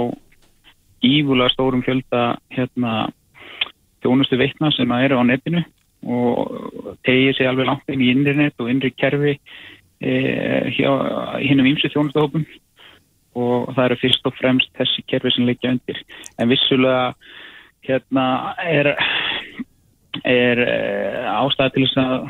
[1.05, 3.11] ívulega stórum fjölda hérna,
[4.01, 5.63] þjónustu veitna sem eru á netinu
[6.01, 9.35] og tegir sig alveg langt inn í internet og innri kerfi
[10.01, 10.11] e,
[10.73, 10.89] hjá
[11.41, 12.45] hinnum ímsu þjónustuhópum.
[13.37, 16.01] Og það eru fyrst og fremst þessi kerfi sem leikja undir.
[16.41, 17.13] En vissulega
[17.85, 18.25] hérna
[18.65, 18.95] er
[20.27, 22.25] er uh, ástæða til þess að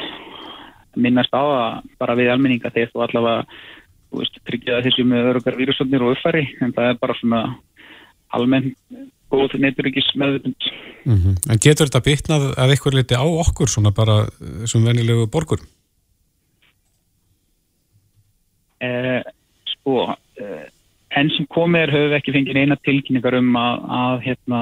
[0.95, 3.45] minnast á að bara við almenninga þegar þú allavega
[4.11, 7.41] þú veist, tryggja þessi með örugar vírusotnir og uppfæri en það er bara svona
[8.31, 8.73] almenn
[9.31, 10.71] góð neyturíkis meðvitund
[11.01, 11.35] Mm -hmm.
[11.49, 15.57] En getur þetta bitnað að eitthvað liti á okkur svona bara eh, sem venilegu borgur?
[18.81, 19.21] eh,
[19.75, 20.65] sko eh,
[21.17, 24.61] enn sem komið er höfum við ekki fengið eina tilkynningar um að, að hérna,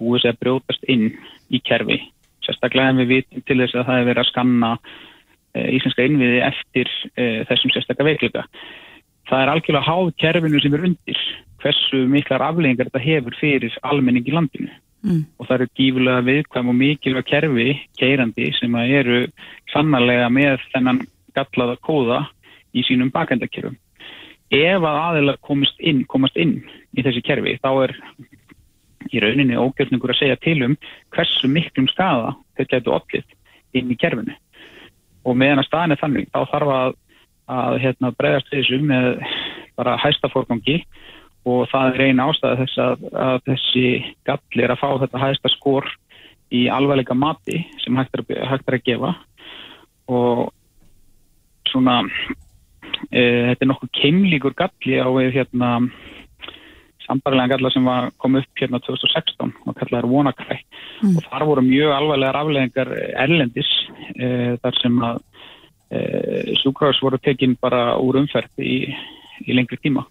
[0.00, 1.06] að brjótast inn
[1.50, 2.00] í kerfi
[2.44, 4.70] sérstaklega en við vitum til þess að það er verið að skanna
[5.54, 8.46] íslenska innviði eftir eh, þessum sérstaklega veikleika
[9.30, 11.20] það er algjörlega háð kerfinu sem er undir
[11.64, 14.72] hversu miklar afleggingar þetta hefur fyrir almenning í landinu
[15.04, 15.26] Mm.
[15.36, 17.66] og það eru gífulega viðkvæm og mikilvæg kerfi
[18.00, 19.18] keirandi sem eru
[19.68, 21.02] sannarlega með þennan
[21.36, 22.20] gallaða kóða
[22.72, 23.76] í sínum bakendakerfum.
[24.48, 26.62] Ef að aðeila komast inn, komast inn
[26.96, 27.94] í þessi kerfi þá er
[29.12, 30.78] í rauninni ógjörningur að segja til um
[31.12, 33.36] hversu miklum skada þau getur oplið
[33.76, 34.32] inn í kerfinu.
[35.24, 36.94] Og meðan að staðin er þannig þá þarf að,
[37.58, 39.10] að hérna, bregðast þessu með
[39.78, 40.78] bara hæsta fórgangi
[41.44, 43.86] og það er eina ástæða þess að, að þessi
[44.28, 45.88] galli er að fá þetta hægsta skor
[46.54, 49.12] í alvarleika mati sem hægt er, hægt er að gefa.
[50.08, 50.46] Og
[51.68, 52.00] svona
[53.10, 55.70] e, þetta er nokkuð keimlíkur galli á við hérna
[57.06, 60.60] sambarlega galla sem var, kom upp hérna 2016 og kallaði vonakræ
[61.02, 61.16] Mm.
[61.18, 62.88] og þar voru mjög alvarlegar afleðingar
[63.24, 63.66] erlendis
[64.14, 64.28] e,
[64.62, 65.16] þar sem að
[65.90, 65.98] e,
[66.62, 68.76] sjúkrafs voru tekin bara úr umferð í,
[69.44, 70.04] í lengri tíma.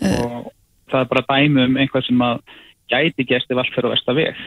[0.00, 0.48] Og
[0.90, 2.40] það er bara dæmi um einhvað sem að
[2.90, 4.40] gæti gæst ef allt fyrir að versta veg.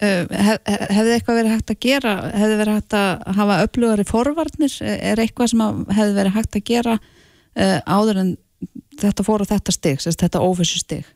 [0.00, 4.06] Uh, hef, hef- hefði eitthvað verið hægt að gera, hefði verið hægt að hafa öflugari
[4.08, 5.64] forvarnir, er eitthvað sem
[5.96, 8.30] hefði verið hægt að gera uh, áður en
[9.00, 11.08] þetta fór á þetta sérst, þetta óvissu stig?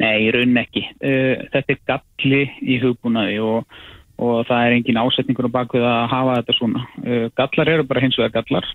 [0.00, 0.82] Nei, í raunin ekki.
[0.98, 3.76] Uh, þetta er galli í hugbúnaði og,
[4.18, 6.86] og það er engin ásetningur á bakvið að hafa þetta svona.
[7.04, 8.66] Uh, gallar eru bara hins vegar gallar.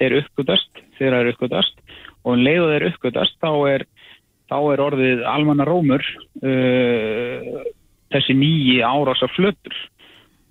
[0.00, 1.84] Þeir uppgötast, þeir eru uppgötast
[2.24, 3.86] og um leið og þeir uppgötast þá er,
[4.50, 6.04] þá er orðið almanna rómur
[6.42, 7.64] uh,
[8.14, 9.76] þessi nýji árásar flötur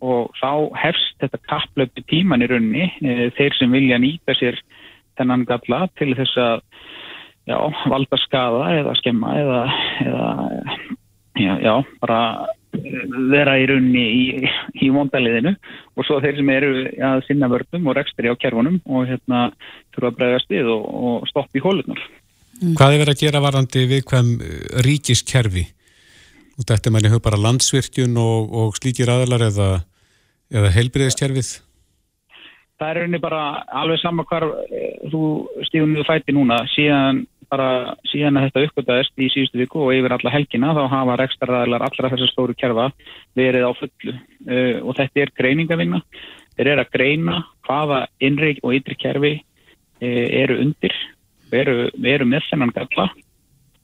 [0.04, 4.60] og þá hefst þetta kapplöpu tíman í rauninni uh, þeir sem vilja nýta sér
[5.20, 6.66] þennan galla til þess að
[7.50, 7.58] já,
[7.92, 9.62] valda skada eða skemma eða,
[10.08, 10.28] eða
[11.40, 12.20] já, já, bara
[13.34, 14.50] vera í runni í,
[14.82, 15.54] í mondaliðinu
[15.94, 16.72] og svo þeir sem eru
[17.10, 19.46] að sinna vörnum og rekstri á kerfunum og hérna
[19.94, 22.02] þurfa að bregðast við og, og stoppa í hólunar.
[22.64, 24.58] Hvað er verið að gera varandi viðkvæm eh,
[24.88, 25.68] ríkiskerfi?
[26.62, 29.70] Þetta er manni höf bara landsvirkjun og, og slíkir aðlar eða,
[30.54, 31.56] eða heilbriðiskerfið?
[32.84, 33.42] Það er rauninni bara
[33.80, 35.22] alveg sama hvar eh, þú
[35.70, 36.58] stíðum við fæti núna.
[36.74, 37.68] Síðan bara
[38.10, 42.10] síðan að þetta uppgötaðist í síðustu viku og yfir alla helgina þá hafa rekstaraðalar allra
[42.12, 42.90] þessar stóru kerfa
[43.40, 44.16] verið á fullu.
[44.50, 46.02] Uh, og þetta er greiningavinna
[46.58, 50.98] þeir eru að greina hvaða innri og ytri kerfi uh, eru undir
[51.56, 53.08] eru, eru með þennan galla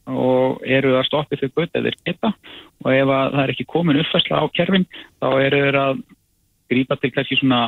[0.10, 2.34] og eru að stoppi þau gött eða þeir geta.
[2.84, 4.90] Og ef að það er ekki komin uppfæsla á kerfin
[5.22, 6.06] þá eru þeir að
[6.70, 7.68] grípa til kannski svona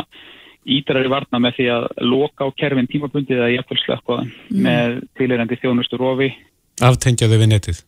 [0.66, 4.62] ídrari varna með því að loka á kerfin tímabundið eða jafnvel slökkvaðan Mm.
[4.66, 6.30] með tilherandi þjónustu rofi.
[6.82, 7.84] Aftengjaðu við netið?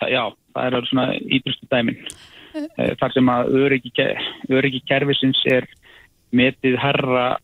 [0.00, 0.22] Það, já,
[0.54, 1.98] það er alveg svona ídrustu dæmin.
[2.78, 3.92] Eh, Þar sem að öryggi,
[4.50, 5.66] öryggi kerfisins er
[6.32, 7.38] metið herra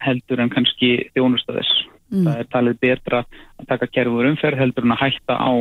[0.00, 1.72] heldur en kannski þjónusta þess.
[2.10, 2.24] Mm.
[2.26, 3.24] Það er talið betra
[3.60, 5.52] að taka kerfið úr umferð heldur en að hætta á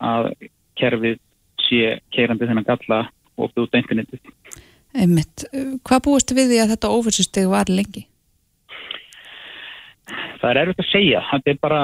[0.00, 0.32] að
[0.76, 1.18] kerfið
[1.66, 4.20] sé keirandi þennan galla og opið út á internetið.
[4.96, 5.44] Einmitt.
[5.86, 8.06] Hvað búist við því að þetta óvissu stig var lengi?
[10.40, 11.24] Það er erfitt að segja.
[11.32, 11.80] Þetta er bara,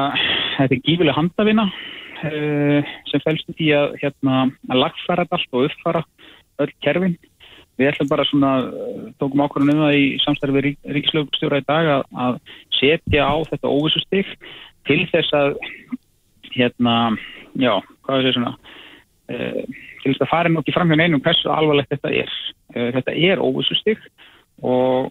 [0.56, 5.68] þetta er gífileg handafina uh, sem fælst í að, hérna, að lagfæra þetta allt og
[5.68, 6.04] uppfæra
[6.62, 7.18] öll kerfin.
[7.80, 8.50] Við ætlum bara svona,
[9.20, 12.36] tókum ákvörðun um það í samstæði við rík, ríkislögstjóra í dag að, að
[12.76, 14.28] setja á þetta óvissustig
[14.88, 15.56] til þess að,
[16.52, 16.96] hérna,
[17.56, 17.72] já,
[18.04, 18.52] hvað er þetta svona,
[20.02, 22.36] til þess að fara nokkið fram hjá neinum hversu alvarlegt þetta er.
[22.74, 23.98] Uh, þetta er óvissustig
[24.62, 25.10] og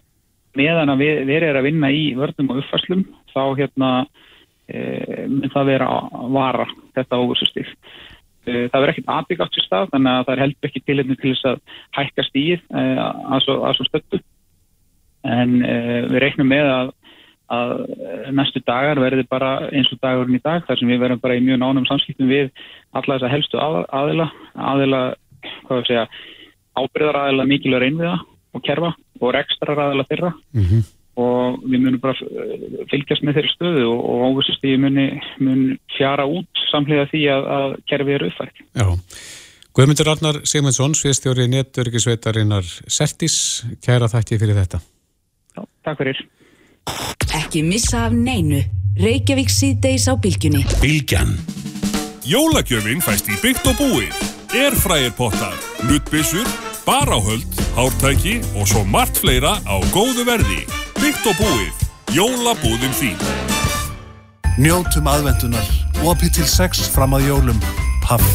[0.58, 3.90] meðan að við, við erum að vinna í vörnum og uppfæslum þá hérna
[4.68, 4.80] e,
[5.28, 6.66] mun það vera að vara
[6.96, 7.70] þetta óvursustið.
[8.44, 11.22] E, það verður ekkert aðbygg átt sér stað þannig að það er heldur ekki tilhengið
[11.22, 11.62] til þess að
[11.98, 14.20] hækka stíð að svo, að svo stöttu
[15.32, 16.92] en við reiknum með að,
[17.52, 17.72] að
[18.32, 21.44] næstu dagar verði bara eins og dagurinn í dag þar sem við verðum bara í
[21.44, 22.50] mjög nánum samskiptum við
[22.96, 25.02] alla helstu að, aðila aðila,
[25.66, 26.06] hvað við segja
[26.78, 28.16] ábyrðar aðila mikilvægur einviða
[28.52, 30.82] og kerfa og rekstrar aðila þeirra Mm -hmm.
[31.22, 35.06] og við munum bara uh, fylgjast með þeirri stöðu og, og óvissust í muni
[35.38, 38.56] mun fjara út samlega því að, að kerfið er uppfært.
[38.74, 38.86] Já.
[39.72, 44.80] Guðmundur Arnar Sigmundsson, sviðstjóri netörgisveitarinnar Sertis, kæra þætti fyrir þetta.
[45.56, 46.20] Já, takk fyrir.
[47.32, 48.62] Ekki missa af neinu.
[49.00, 50.66] Reykjavík síðdeis á bylgjunni.
[50.82, 51.32] Bylgjan.
[52.28, 54.12] Jólagjöfin fæst í byggt og búið.
[54.52, 55.54] Airfryerpottar,
[55.88, 56.46] nuttbissur,
[56.84, 60.62] baráhöld, hártæki og svo margt fleira á góðu verði.
[61.00, 61.84] Byggt og búið.
[62.12, 63.20] Jólabúðin þín.
[64.60, 65.68] Njótum aðvendunar.
[66.04, 67.62] Opið til sex fram að jólum.
[68.04, 68.26] Paff.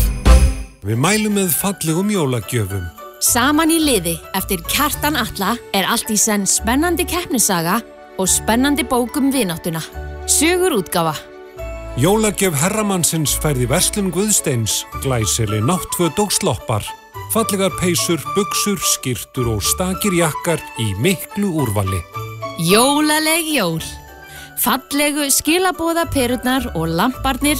[0.81, 2.87] Við mælum með fallegum jólagjöfum.
[3.21, 7.79] Saman í liði eftir Kjartan Alla er allt í senn spennandi keppnisaga
[8.17, 9.81] og spennandi bókum vináttuna.
[10.27, 11.15] Sögur útgafa.
[11.97, 16.85] Jólagjöf herramannsins færði Verslun Guðsteins, glæsili náttföt og sloppar.
[17.33, 22.01] Fallegar peysur, buksur, skirtur og stakir jakkar í miklu úrvali.
[22.69, 23.81] Jólaleg jól.
[24.57, 27.59] Fallegu skilabóða perurnar og lamparnir,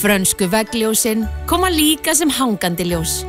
[0.00, 3.22] frönsku veggljósin koma líka sem hangandi ljós.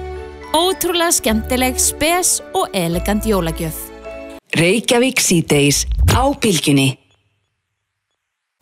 [0.56, 3.95] Ótrúlega skemmtileg, spes og elegant jólagjöf.
[4.56, 5.82] Reykjavík síðdeis
[6.16, 6.94] á bylgjunni.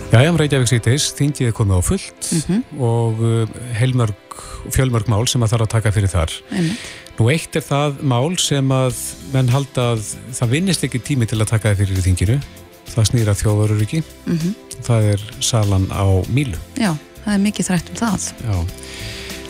[0.10, 2.30] Jæja, Reykjavík síðdeis, þingið er komið á fullt
[2.82, 4.38] og uh, heilmörg,
[4.74, 6.34] fjölmörg mál sem að þarf að taka fyrir þar.
[6.50, 6.88] Einmitt.
[7.14, 8.98] Nú eitt er það mál sem að
[9.36, 12.40] menn halda að það vinnist ekki tími til að taka það fyrir þinginu.
[12.90, 14.02] Það snýra þjóðaruriki.
[14.26, 14.56] Mhm.
[14.84, 16.58] Það er salan á Mílu.
[16.74, 18.28] Já, það er mikið þrætt um það.
[18.42, 18.58] Já.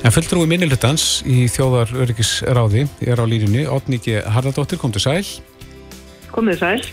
[0.04, 3.64] En fulltrúi minnilutans í þjóðaröryggisráði er á línunni.
[3.72, 5.24] Otniki Harðardóttir, kom til sæl.
[6.34, 6.84] Komið sæl.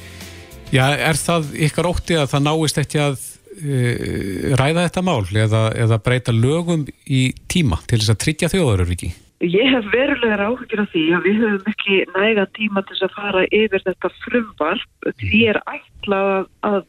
[0.71, 5.63] Já, er það ykkar ótti að það náist ekki að uh, ræða þetta mál eða,
[5.83, 9.11] eða breyta lögum í tíma til þess að tryggja þjóðaröryggi?
[9.41, 13.17] Ég hef verulegar áhugir af því að við höfum ekki næga tíma til þess að
[13.17, 15.09] fara yfir þetta frumvarp.
[15.23, 16.83] Því er ætlað að, að,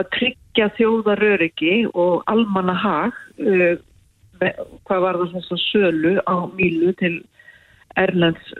[0.00, 3.76] að tryggja þjóðaröryggi og almanna hag, uh,
[4.40, 7.14] með, hvað var það þess að sölu á Mílu til
[8.00, 8.50] Erlends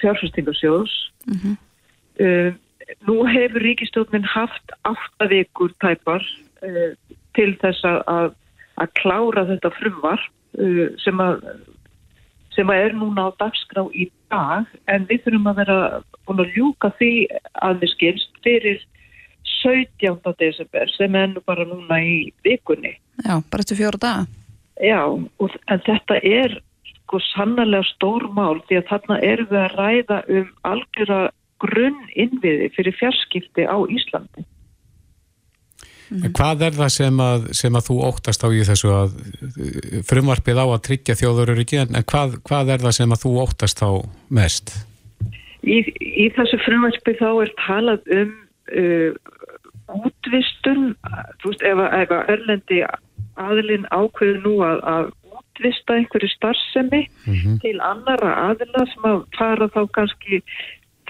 [0.00, 0.96] fjárfæstingarsjóðs.
[2.16, 2.54] Uh,
[3.08, 6.24] nú hefur ríkistjóðnin haft átta vikur tæpar
[6.64, 6.92] uh,
[7.36, 8.28] til þess að, að,
[8.82, 10.28] að klára þetta frumvarp
[10.60, 11.42] uh, sem að
[12.56, 15.78] sem að er núna á dagskrá í dag en við þurfum að vera
[16.24, 17.10] búin að ljúka því
[17.66, 18.78] að við skilst fyrir
[19.60, 20.16] 17.
[20.40, 22.96] desember sem er nú bara núna í vikunni.
[23.24, 24.24] Já, bara eftir fjóra daga.
[24.82, 26.58] Já, og, en þetta er
[26.90, 31.20] sko sannlega stór mál því að þarna erum við að ræða um algjöra
[31.62, 34.44] grunn innviði fyrir fjarskipti á Íslandi.
[36.06, 39.14] En hvað er það sem að, sem að þú óttast á í þessu að
[40.06, 43.90] frumvarpið á að tryggja þjóðaröryggi en hvað, hvað er það sem að þú óttast á
[44.38, 44.70] mest?
[45.66, 48.30] Í, í þessu frumvarpi þá er talað um
[48.70, 49.10] uh,
[50.06, 50.92] útvistun,
[51.42, 52.80] þú veist, ef, að- Örlendi
[53.36, 57.02] aðilinn ákveður nú að, að útvista einhverju starfsemi
[57.62, 60.40] til annara aðila sem að fara þá kannski,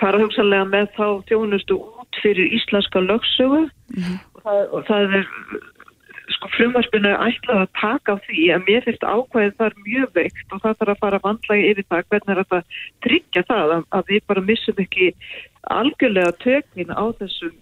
[0.01, 5.33] fara hugsanlega með þá þjónustu út fyrir íslenska lögsögu og, það, og það er
[6.35, 10.55] sko frumvarpinu er ætlað að taka á því að mér finnst ákvæðið þar mjög veikt
[10.55, 13.85] og það þarf að fara vandlægi yfir það hvernig er þetta að tryggja það að,
[13.99, 15.11] að við bara missum ekki
[15.77, 17.55] algjörlega tökin á þessum,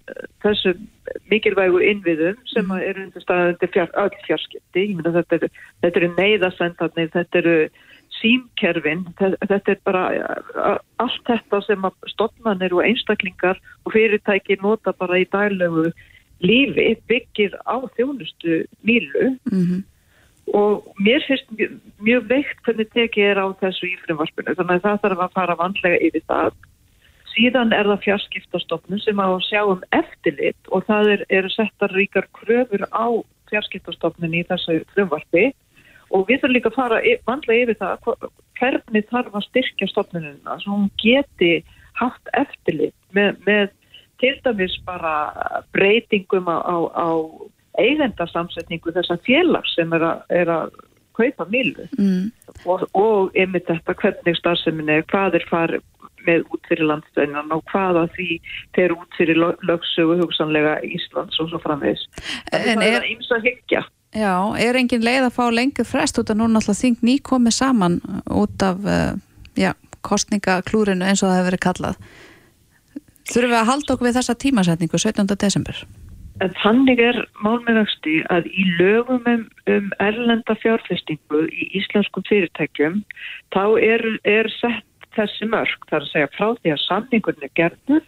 [0.45, 0.85] þessum
[1.33, 4.85] mikilvægu innviðum sem að eru undir staðandi fjár, öll fjarskipti.
[4.85, 5.51] Ég meina þetta eru,
[5.85, 7.57] þetta eru neyðasendarnir, þetta eru
[8.25, 10.05] símkerfin, þetta, er bara
[11.03, 15.91] allt þetta sem að stofnanir og einstaklingar og fyrirtæki nota bara í daglegu
[16.45, 19.85] lífi byggir á þjónustu mílu Mm
[20.53, 21.73] og mér finnst mjög,
[22.05, 25.59] mjög veikt hvernig tekið er á þessu í frumvarpinu þannig að það þarf að fara
[25.61, 26.59] vandlega yfir það.
[27.35, 31.95] Síðan er það fjarskiptastofnun sem á að sjá um eftirlit og það er, eru settar
[31.97, 33.07] ríkar kröfur á
[33.51, 35.49] fjarskiptastofnun í þessu frumvarpi
[36.15, 38.29] og við þurfum líka að fara vandlega yfir það
[38.61, 41.53] hvernig þarf að styrkja stofnunina svo hún geti
[41.99, 43.69] haft eftirlit með, með
[44.23, 45.15] til dæmis bara
[45.75, 47.09] breytingum á, á, á
[47.83, 50.77] eigendasamsetningu þessa félags sem er að, er að
[51.15, 52.31] kaupa milu Mm.
[52.67, 55.83] og, og einmitt þetta hvernig starfsemin er, hvað er farið
[56.25, 58.29] með út fyrir landstöðinan og hvaða því
[58.75, 62.07] þeir út fyrir lög- lögsögu hugsanlega Íslands og svo framvegis.
[62.51, 63.83] En það er- er eins að hyggja.
[64.15, 67.57] Já, er engin leið að fá lengur frest út af núna alltaf þing ný komið
[67.57, 67.99] saman
[68.31, 69.17] út af uh,
[69.59, 69.73] já,
[70.07, 72.01] kostningaklúrinu eins og það hefur verið kallað.
[73.33, 75.35] Þurfum við að halda okkur við þessa tímasetningu 17.
[75.41, 75.85] desember?
[76.43, 83.03] En þannig er málmiðvexti að í lögum um, um erlenda fjárfestingu í íslenskum fyrirtækjum
[83.55, 87.55] þá er, er sett þessi mörg, það er að segja frá því að samningurinn er
[87.59, 88.03] gerður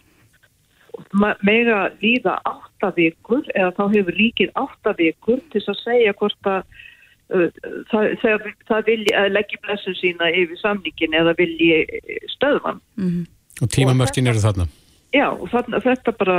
[1.45, 6.61] mega líða átta vikur eða þá hefur ríkið átta vikur til að segja hvort að
[7.33, 7.49] uh,
[7.91, 11.83] það, það, það vilji að leggja blessun sína yfir samningin eða vilji
[12.35, 12.81] stöðvan.
[13.61, 14.67] Og tímamörkin eru þarna.
[15.15, 16.37] Já, og þarna, þetta bara,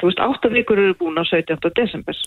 [0.00, 1.70] þú veist, átta vikur eru búin á 17.
[1.78, 2.18] desember.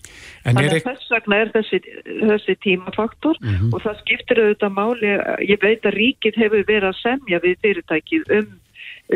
[0.46, 3.74] En er Þannig að þess vegna er þessi, þessi tímafaktor Mhm.
[3.74, 5.12] og það skiptir auðvitað máli,
[5.52, 8.52] ég veit að ríkið hefur verið að semja við fyrirtækið um,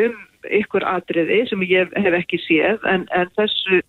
[0.04, 0.16] um
[0.60, 3.82] ykkur atriði sem ég hef ekki séð en, en þessu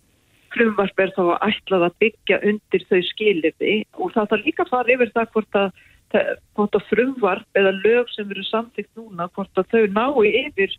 [0.55, 4.73] frumvarp er þá að ætlað að byggja undir þau skilirði og það þarf líka að
[4.73, 5.81] fara yfir það hvort að,
[6.57, 10.77] hvort að frumvarp eða lög sem eru samtíkt núna, hvort að þau nái yfir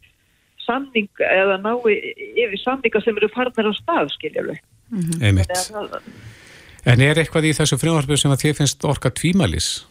[0.64, 1.95] samning eða nái
[2.45, 4.12] yfir samninga sem eru farnir á stað.
[4.91, 6.11] Þannig að það-
[6.89, 9.85] En er eitthvað í þessu frumvarpið sem að þið finnst orka tvímælis?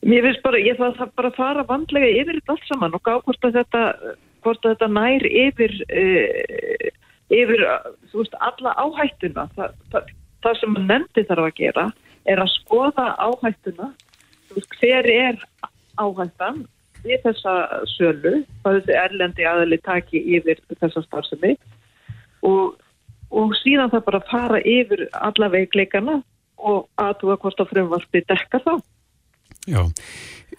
[0.00, 3.12] Mér finnst bara, ég þarf bara að fara vandlega yfir þetta allt saman og gá
[3.20, 3.82] hvort að þetta,
[4.40, 6.86] hvort að þetta nær yfir, uh,
[7.36, 7.64] yfir,
[8.14, 9.44] veist, alla áhættuna.
[9.58, 10.12] Þa, það,
[10.46, 11.86] það sem nefndi þarf að gera
[12.30, 13.90] er að skoða áhættuna,
[14.54, 15.42] veist, hver er
[16.00, 16.62] áhættan
[17.04, 17.54] við þessa
[17.96, 21.54] sölu, hvað þessi erlendi aðali taki yfir þessa starfsemi
[22.46, 22.76] og,
[23.32, 26.20] og síðan það bara fara yfir alla veikleikana
[26.60, 28.82] og aðtúa hvort að frumvarpi dekka það
[29.70, 29.82] Já.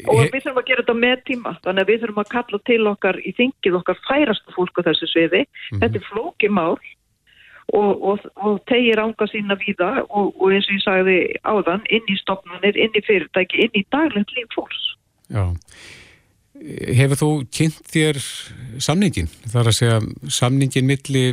[0.08, 2.82] og við þurfum að gera þetta með tíma þannig að við þurfum að kalla til
[2.94, 6.80] okkar í þingið okkar færastu fólk á þessu sviði þetta er flókið mál
[7.72, 12.08] og, og, og tegir ánga sína víða og, og eins og ég sagði áðan inn
[12.10, 14.88] í stofnunir, inn í fyrirtæki inn í daglegt líf fólks
[15.32, 15.46] Já.
[16.92, 18.20] Hefur þú kynnt þér
[18.84, 19.30] samningin?
[19.48, 20.00] Það er að segja
[20.30, 21.24] samningin milli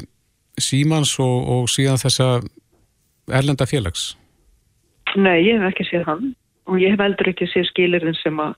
[0.58, 2.28] símans og, og síðan þessa
[3.28, 4.12] erlenda félags?
[5.18, 6.30] Nei, ég hef ekki séð hann
[6.68, 8.54] og ég hef heldur ekki séð skilirinn sem að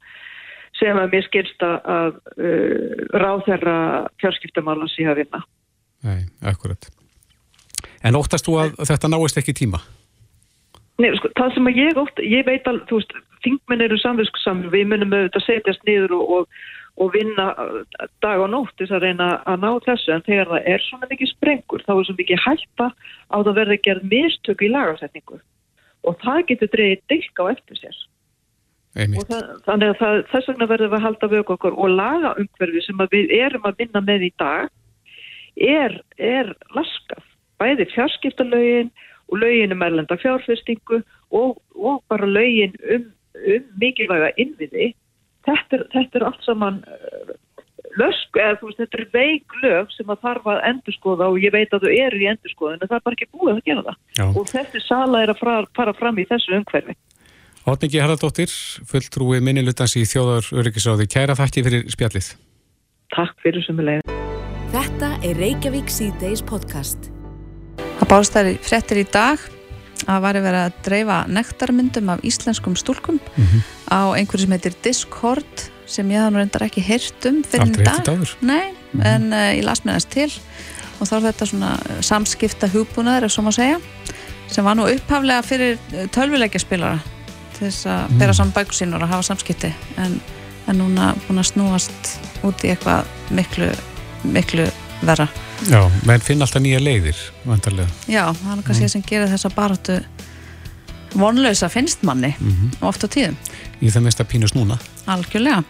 [0.78, 3.78] sem að mér skilst að uh, ráð þeirra
[4.22, 5.42] fjárskiptamála síðan að vinna
[6.00, 6.88] Nei, akkurat.
[8.04, 9.82] En óttast þú að þetta náist ekki tíma?
[11.00, 14.72] Nei, sko, það sem að ég ótt, ég veit alveg, þú veist, þingmenn eru samviskusamur,
[14.72, 16.64] við munum auðvitað setjast niður og, og,
[17.00, 20.72] og vinna uh, dag og nótt þess að reyna að ná þessu, en þegar það
[20.72, 22.90] er svona mikið sprengur, þá er svo mikið hætta
[23.32, 25.40] á það verði gerð mistök í lagarsetningu
[26.06, 27.98] og það getur dreigið dilk á eftir sér.
[28.90, 32.80] Það, þannig að það, þess vegna verðum við að halda vöku okkur og laga umhverfi
[32.82, 34.70] sem við erum að vinna með í dag
[35.60, 37.22] er, er laskað.
[37.60, 38.90] Bæði fjarskiptalögin
[39.30, 43.06] og lögin um erlenda fjárfestingu og, og bara lögin um,
[43.46, 44.90] um mikilvæga innviði.
[45.46, 46.82] Þetta er, þetta er allt saman
[47.98, 51.54] lösku, eða þú veist, þetta er veik lög sem að þarf að endurskoða og ég
[51.54, 53.98] veit að þau eru í endurskoðun en það er bara ekki búið að gera það.
[54.18, 54.26] Já.
[54.30, 56.96] Og þessi sala er að fara, fara fram í þessu umhverfi.
[57.70, 58.52] Átningi Haraldóttir,
[58.88, 61.06] fulltrúi minnilutans í þjóðar öryggisáði.
[61.12, 62.32] Kæra þakki fyrir spjallið.
[63.14, 64.18] Takk fyrir sem við leiðum.
[64.70, 67.10] Þetta er Reykjavík C-Days podcast.
[67.98, 69.42] Það bárst þær í fréttir í dag
[70.08, 73.18] að væri verið að dreifa nektarmyndum af íslenskum stúlkum
[73.92, 77.98] á einhverju sem heitir Discord sem ég nú reyndar ekki heyrt um fyrir Aldrei dag.
[78.00, 78.34] þetta áður?
[78.46, 78.66] Nei,
[79.02, 80.30] en uh, ég las mér þess til
[81.00, 83.78] og þá er þetta svona eh, samskipta hugbúnaður, ef svo má segja
[84.50, 86.98] sem var nú upphaflega fyrir eh, tölvuleikjaspilara
[87.56, 88.18] til þess að Mm.
[88.20, 89.70] bera saman bækur sín og að hafa samskipti
[90.00, 90.20] en,
[90.68, 92.12] en núna búin að snúast
[92.44, 93.70] út í eitthvað miklu
[94.24, 94.66] miklu
[95.02, 95.26] verra.
[95.70, 97.16] Já, menn finn alltaf nýja leiðir,
[97.48, 97.88] vantarlega.
[98.08, 99.96] Já, það er kannski það sem gerir þessa baráttu
[101.14, 102.70] vonlausa finnst manni Mhm.
[102.82, 103.36] oft á tíðum,
[103.82, 104.76] Í það mesta pínus núna.
[105.14, 105.62] Algjörlega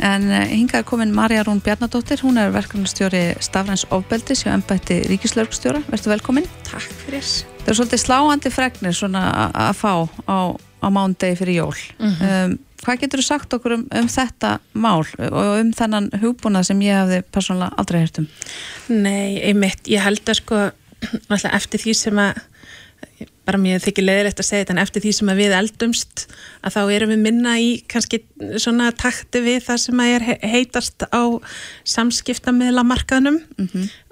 [0.00, 5.00] en eh, hingað er komin Marja Rún Bjarnadóttir hún er verkefnastjóri Stafræns ofbeldis hjá embætti
[5.10, 7.26] Ríkislörgstjóra, verður velkomin Takk fyrir.
[7.60, 9.92] Það er svolítið sláandi fregnir svona að fá
[10.24, 12.26] á, á mándegi fyrir jól Mhm.
[12.32, 16.78] um, Hvað getur þú sagt okkur um, um þetta mál og um þennan hugbúnað sem
[16.80, 18.28] ég hafði persónulega aldrei heyrt um?
[18.88, 20.60] Nei, einmitt, ég held að sko
[21.58, 22.40] eftir því sem að
[23.50, 26.26] bara mér þykir leiðilegt að segja þetta en eftir því sem við eldumst
[26.64, 28.22] að þá erum við minna í kannski
[28.62, 31.22] svona takti við það sem að er he- heitast á
[31.96, 33.40] samskiptamiðla markaðnum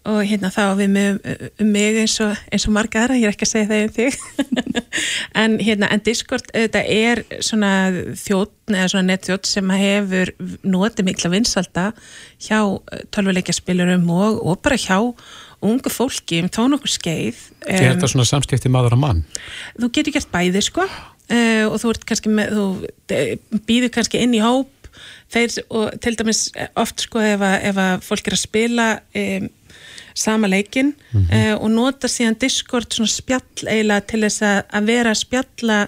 [0.09, 1.17] og hérna þá við með
[1.61, 3.97] um mig eins og, eins og marga aðra, ég er ekki að segja það um
[3.99, 4.13] þig.
[5.39, 7.73] En hérna en Discord þetta er svona
[8.17, 10.33] þjótt eða svona netþjótt sem hefur
[10.65, 11.85] notið mikla vinsalda
[12.41, 12.59] hjá
[13.15, 14.99] tölvuleikjaspilurum og, og bara hjá
[15.65, 19.23] ungu fólki um tónu okkur skeið Er þetta svona samskipti maður að mann?
[19.79, 21.95] þú getur gert bæði sko uh, og þú
[22.33, 22.67] með þú
[23.69, 24.75] býður kannski inn í hóp
[25.33, 26.49] þeir og til dæmis
[26.79, 28.89] oft sko ef að, ef að fólk er að spila
[29.23, 29.49] um,
[30.19, 35.13] sama leikin uh, og nota síðan Discord svona spjall eiginlega til þess að, að vera
[35.13, 35.83] að spjalla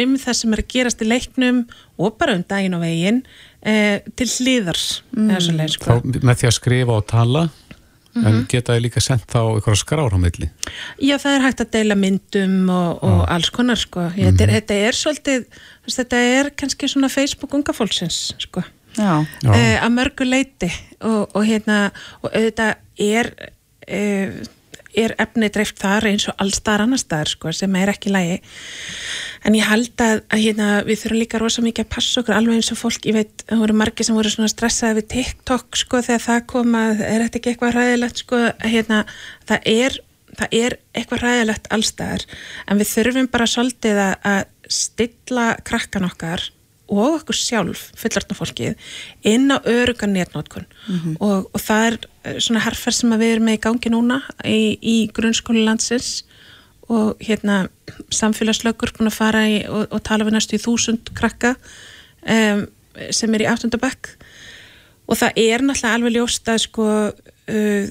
[0.00, 1.62] um það sem er að gerast í leiknum
[2.00, 3.22] og bara um daginn og veginn
[3.66, 4.78] eh, til hliðar
[5.16, 5.32] mm.
[5.72, 5.98] sko.
[6.04, 7.48] Með því að skrifa og tala
[8.16, 8.46] en Mhm.
[8.48, 10.48] geta þið líka sendt þá ykkur skrár á milli
[10.98, 14.00] Já, það er hægt að deila myndum og, og alls konar sko.
[14.16, 15.44] Ég, þetta, er, þetta er svolítið,
[15.86, 18.62] þetta er kannski svona Facebook unga fólksins sko.
[18.98, 19.24] Já.
[19.44, 19.52] Já.
[19.54, 21.92] Eh, að mörgu leiti og, og hérna,
[22.24, 23.30] og auðvitað er,
[23.86, 24.32] eh,
[24.98, 28.40] er efni dreift þar eins og allstaðar annar staðar sko, sem er ekki lægi.
[29.46, 32.60] En ég held að, að hérna, við þurfum líka rosa mikið að passa okkur alveg
[32.60, 36.24] eins og fólk, ég veit, það voru margir sem voru stressaði við TikTok sko þegar
[36.26, 39.02] það kom að er þetta ekki eitthvað ræðilegt sko, að, hérna,
[39.48, 40.00] það er
[40.38, 42.24] það er eitthvað ræðilegt allstæðar
[42.70, 46.44] en við þurfum bara svolítið að stilla krakkan okkar
[46.90, 48.74] og okkur sjálf, fullartna fólkið
[49.30, 51.16] inn á örugan netnótkun Mhm.
[51.20, 54.78] og, og það er eh, svona herfer sem við erum með í gangi núna í,
[54.82, 56.24] í grunnskóli landsins.
[56.90, 57.68] Og hérna
[58.10, 61.52] samfélagslögur búin að fara í og, og tala við næstu í þúsund krakka
[62.26, 62.64] um,
[63.14, 64.08] sem er í áttundabekk
[65.06, 67.86] og það er náttúrulega alveg ljóst að sko uh,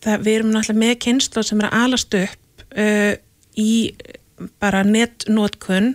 [0.00, 3.12] það, við erum náttúrulega með kynslu sem er að alast upp uh,
[3.60, 3.92] í
[4.60, 5.92] bara netnótkun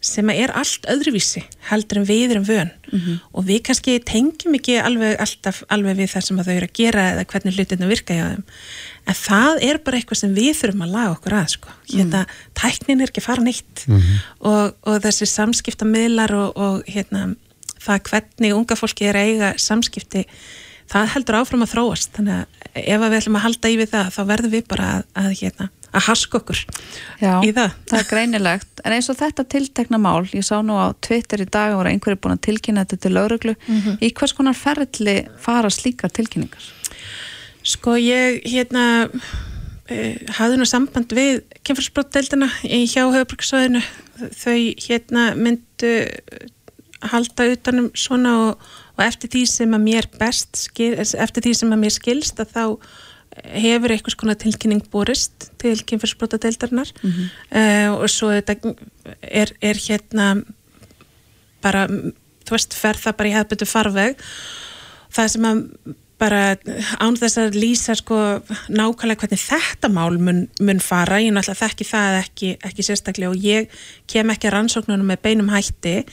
[0.00, 2.70] sem er allt öðruvísi heldur en við erum vön.
[3.34, 6.76] Og við kannski tengjum ekki alveg alltaf alveg við það sem að þau eru að
[6.78, 8.44] gera eða hvernig hlutirna virka hjá þeim.
[9.08, 11.74] En það er bara eitthvað sem við þurfum að laga okkur að sko.
[11.90, 13.84] hérna, tæknin er ekki að fara neitt.
[14.40, 17.34] Og, og þessi samskiptamiðlar og, og hérna,
[17.82, 20.26] það hvernig unga fólki er að eiga samskipti
[20.88, 22.14] það heldur áfram að þróast.
[22.16, 24.88] Þannig að ef að við ætlum að halda í við það þá verðum við bara
[24.94, 26.58] að, að, hérna, að haska okkur
[27.22, 27.72] Já, í það.
[27.88, 31.48] það er greinilegt en eins og þetta tiltekna mál, ég sá nú á Twitter í
[31.48, 33.98] dag voru einhverju búin að tilkynna þetta til lauruglu, Mhm.
[34.04, 36.62] í hvers konar ferli fara slíkar tilkynningar?
[37.64, 43.82] Sko ég hérna uh, hafði nú samband við kynfærsbrottdeildina í hjá höfubrukssvæðinu
[44.36, 44.58] þau
[44.88, 46.08] hérna myndu
[47.02, 48.62] halda utanum svona og,
[48.98, 52.54] og eftir því sem að mér best skil, eftir því sem að mér skilst að
[52.56, 52.64] þá
[53.44, 57.30] hefur eitthvað skona tilkynning borist til kynfærsbrottadeildarinnar Mhm.
[57.52, 60.44] uh, og svo er, er hérna
[61.62, 64.20] bara, þú veist, fer það bara í hefðbyrtu farveg.
[65.12, 65.64] Það sem að
[66.18, 66.56] bara
[66.98, 68.16] án þess að lýsa sko
[68.74, 73.36] nákvæmlega hvernig þetta mál mun, mun fara, ég náttúrulega þekki það ekki, ekki sérstaklega og
[73.46, 73.68] ég
[74.10, 76.04] kem ekki að rannsóknunum með beinum hætti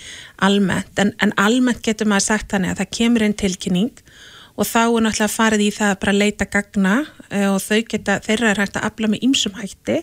[0.45, 3.91] almennt, en, en almennt getur maður sagt þannig að það kemur inn tilkynning
[4.55, 6.95] og þá er náttúrulega farið í það að bara leita gagna
[7.29, 10.01] eh, og þau geta, þeirra er hægt að afla með ýmsum hætti.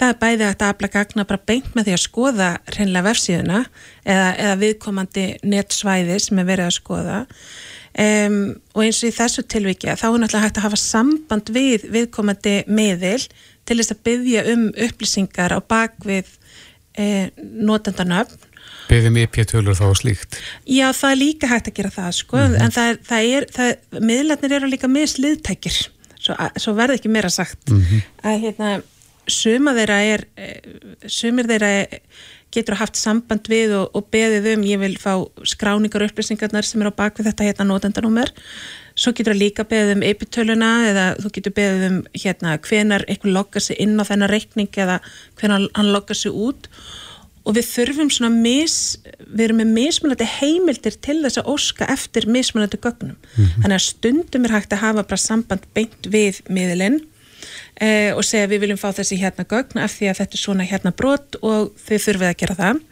[0.00, 3.60] Það er bæði hægt að afla gagna bara beint með því að skoða hreinlega vefsíðuna
[4.04, 7.20] eða, eða viðkomandi netsvæði sem er verið að skoða.
[7.90, 8.36] Um,
[8.76, 12.52] og eins og í þessu tilviki þá er náttúrulega hægt að hafa samband við viðkomandi
[12.70, 13.24] miðil
[13.66, 16.30] til þess að byggja um upplýsingar á bakvið
[16.94, 18.49] eh, notendanöfn
[18.90, 20.38] Beðum IP-tölur þá og slíkt.
[20.66, 24.00] Já, það er líka hægt að gera það, sko, en það er, það er, það,
[24.10, 25.78] miðlarnir eru líka misliðtækir,
[26.16, 27.70] svo, svo verði ekki meira sagt,
[28.26, 28.72] að hérna,
[29.30, 30.26] suma þeirra er,
[31.06, 32.00] sumir þeirra er,
[32.50, 35.12] getur haft samband við og, og beðið um, ég vil fá
[35.46, 38.32] skráningar og upplýsingarnar sem er á bakvið þetta hérna notendanúmer,
[38.98, 43.36] svo getur það líka beðið um eipitöluna eða þú getur beðið um hérna hvenar einhver
[43.36, 44.98] loggar sig inn á þennan reikning eða
[45.38, 46.66] hvenar hann loggar sig út.
[46.66, 47.09] og
[47.56, 52.80] við þurfum svona mis, við erum með mismunandi heimildir til þess að óska eftir mismunandi
[52.80, 53.16] gögnum.
[53.62, 57.00] Þannig að stundum er hægt að hafa bara samband beint við miðlinn
[57.80, 60.68] eh, og segja við viljum fá þessi hérna gögn af því að þetta er svona
[60.68, 62.82] hérna brot og þau þurfið að gera það.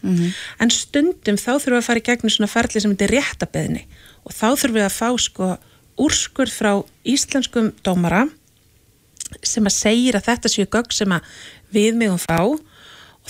[0.59, 3.85] En stundum þá þurfum við að fara í gegnum svona ferli sem þetta er réttabeðni
[4.25, 5.53] og þá þurfum við að fá sko
[5.99, 8.27] úrskurð frá íslenskum dómara
[9.43, 11.21] sem að segir að þetta séu gögn sem að
[11.69, 12.63] við megum fá og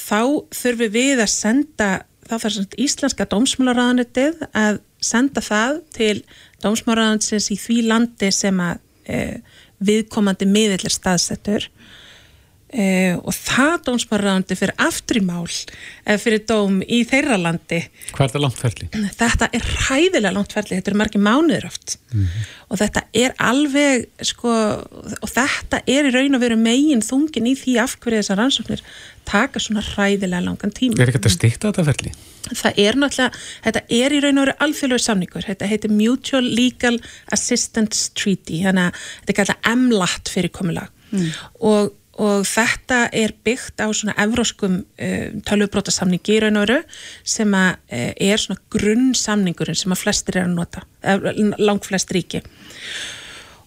[0.01, 0.21] þá
[0.55, 1.89] þurfum við að senda
[2.29, 6.15] þá þarf svona íslenska dómsmálaráðanetið að senda það til
[6.63, 8.79] dómsmálaráðanetins í því landi sem að
[9.09, 9.19] e,
[9.79, 11.69] viðkomandi miðill er staðsettur.
[12.69, 17.79] E, og það dómsmálaráðaneti fyrir aftur í mál eða fyrir dóm í þeirra landi.
[18.13, 18.89] Hvað er það langt ferli?
[19.23, 21.95] þetta er hæðilega langt ferli, þetta eru margir mánuður oft.
[22.69, 24.53] Og þetta er alveg sko,
[25.17, 28.85] og þetta er í raun og veru megin þungin í því af hverju þessar rannsóknir
[29.29, 32.11] taka svona hræðilega langan tíma Er ekki þetta stikta þetta ferli?
[32.49, 36.95] það er náttúrulega, þetta er í raun og veru alþjóðlega samningur, þetta heitir Mutual Legal
[37.35, 41.25] Assistance Treaty þannig að þetta er kallað MLAT fyrir komulag Mm.
[41.65, 41.87] og,
[42.21, 46.75] og þetta er byggt á svona evróskum uh, tölvubrótasamningi í raun og veru
[47.25, 51.25] sem að uh, er svona grunnsamningurinn sem að flestir er að nota, uh,
[51.57, 52.43] langt flest ríki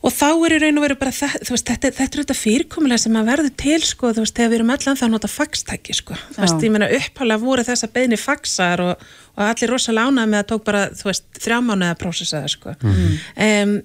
[0.03, 3.19] og þá er í raun og veru bara veist, þetta, þetta er þetta fyrirkomulega sem
[3.19, 6.17] að verður til sko, þú veist, þegar við erum allan það að nota faxtæki sko,
[6.35, 6.67] þú veist, Já.
[6.67, 10.67] ég meina upphálega voru þessa beðni faxar og, og allir rosa lánað með að tók
[10.67, 13.77] bara, þú veist, þrjá mánuði að prósessa það sko um,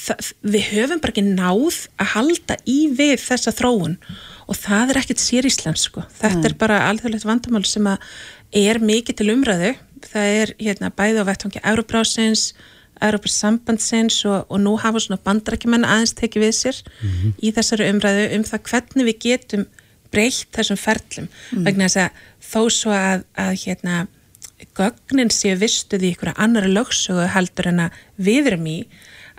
[0.00, 3.96] það, við höfum bara ekki náð að halda í við þessa þróun
[4.50, 6.02] og það er ekkert sér Íslands sko.
[6.18, 6.48] þetta Nei.
[6.50, 8.10] er bara alþjóðlegt vandamál sem að
[8.58, 9.74] er mikið til umræðu
[10.10, 12.50] það er hérna bæði á vettvangi Euróbrásins,
[13.00, 16.80] Európas sambandsins og, og nú hafa svona bandarækjumenn aðeins tekið við sér
[17.40, 19.66] í þessari umræðu um það hvernig við getum
[20.10, 21.28] breytt þessum ferlum.
[21.52, 24.00] Vegna þess að þó svo að, að hérna
[24.76, 28.78] gögnin séu vistuð í einhverja annara lögsögu heldur en að við erum í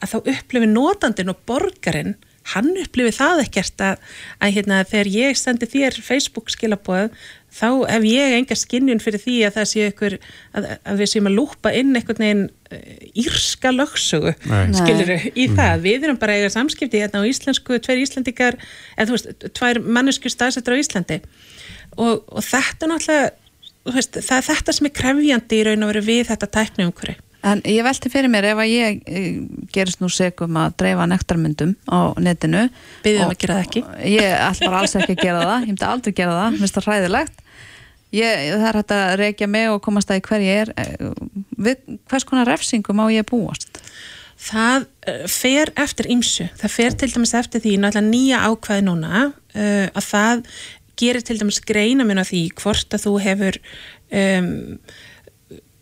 [0.01, 2.15] að þá upplifi notandin og borgarinn
[2.55, 3.99] hann upplifi það ekkert að,
[4.41, 7.11] að hérna, þegar ég sendi þér Facebook skilabóð
[7.53, 11.29] þá ef ég enga skinnjun fyrir því að það sé ykkur að, að við séum
[11.29, 12.43] að lúpa inn einhvern veginn
[13.17, 14.73] írska lögsögu Nei.
[14.77, 15.55] skilur í Mm.
[15.57, 18.57] það, við erum bara að eiga samskipti hérna á íslensku, tveir íslendingar
[18.97, 21.21] eða þú veist, tvær mannesku staðsettur á Íslandi
[21.97, 23.31] og, og þetta náttúrulega
[23.81, 26.87] þú veist, það er þetta sem er krefjandi í raun og veru við þetta tækni
[26.87, 29.39] umhverju En ég velti fyrir mér ef að ég eh,
[29.73, 32.67] gerist nú segum að dreifa nektarmyndum á netinu
[33.01, 33.81] Biðjum og- að gera það ekki.
[34.11, 36.77] Ég ætla bara alls ekki að gera það, ég myndi aldrei gera það, mér finnst
[36.77, 37.40] það hræðilegt
[38.15, 41.11] ég, Það er hægt að reykja mig og komast að hver ég er Eh,
[41.57, 43.81] við, Hvers konar refsingu má ég búast?
[44.41, 49.23] Það uh, fer eftir ymsu, það fer til dæmis eftir því náttúrulega nýja ákvæði núna
[49.29, 50.43] uh, að það
[51.01, 53.59] gerir til dæmis greina minn á því hvort að þú hefur
[54.17, 54.51] um,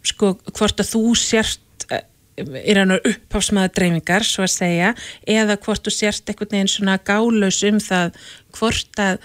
[0.07, 2.03] sko hvort að þú sért uh,
[2.39, 6.99] í raun og upphásmaða dreifingar svo að segja, eða hvort þú sért einhvern veginn svona
[6.99, 8.19] gálaus um það
[8.59, 9.23] hvort að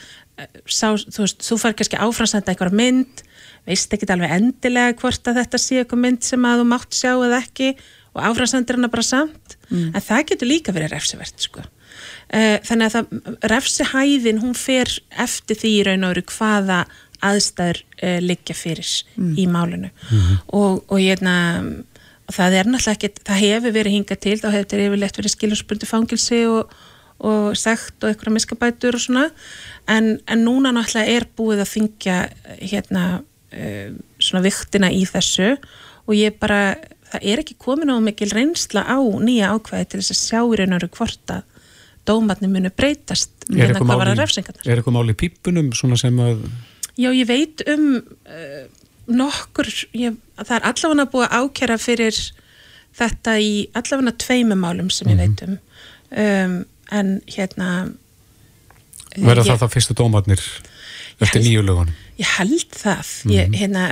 [0.66, 3.22] sá, þú veist, þú fær kannski áframsenda einhverja mynd,
[3.68, 7.12] veist ekki alveg endilega hvort að þetta sé eitthvað mynd sem að þú mátt sjá
[7.14, 7.70] eða ekki
[8.14, 11.62] og áframsendir hana bara samt en það getur líka verið refsivert sko.
[11.64, 14.90] uh, þannig að það refsihæðin hún fer
[15.24, 16.84] eftir því í raun og veru hvaða
[17.24, 19.34] aðstæður uh, liggja fyrir Mm.
[19.38, 19.90] í málinu
[20.52, 21.20] og, og ég
[22.32, 25.86] það er náttúrulega ekki, það hefur verið hingað til, þá hefur þetta yfirleitt verið skilurspundi
[25.88, 26.72] fangilsi og,
[27.24, 29.28] og sekt og eitthvað miskabætur og svona.
[29.88, 32.18] En, en núna náttúrulega er búið að þingja
[32.60, 35.54] hérna uh, svona viktina í þessu.
[36.04, 36.74] Og ég bara,
[37.12, 40.58] það er ekki komin á mikil reynsla á nýja ákvæði til þess að sjá í
[40.60, 41.50] raun og veru hvort að
[42.04, 44.20] dómatni munu breytast Er eitthvað hvað var mál að í-
[45.22, 46.42] pípunum svona sem að
[47.00, 48.66] Já, ég veit um uh,
[49.10, 49.66] nokkur,
[49.98, 52.20] ég, það er allavega búið að ákjæra fyrir
[52.94, 55.56] þetta í allavega tveimu málum sem ég veit um.
[56.12, 56.54] um
[56.92, 57.68] en hérna
[59.16, 60.42] verða ég, það þá fyrstu dómarnir
[61.22, 61.94] eftir nýju lögunum?
[62.18, 63.12] Ég held það.
[63.30, 63.54] Ég, Mhm.
[63.60, 63.84] hérna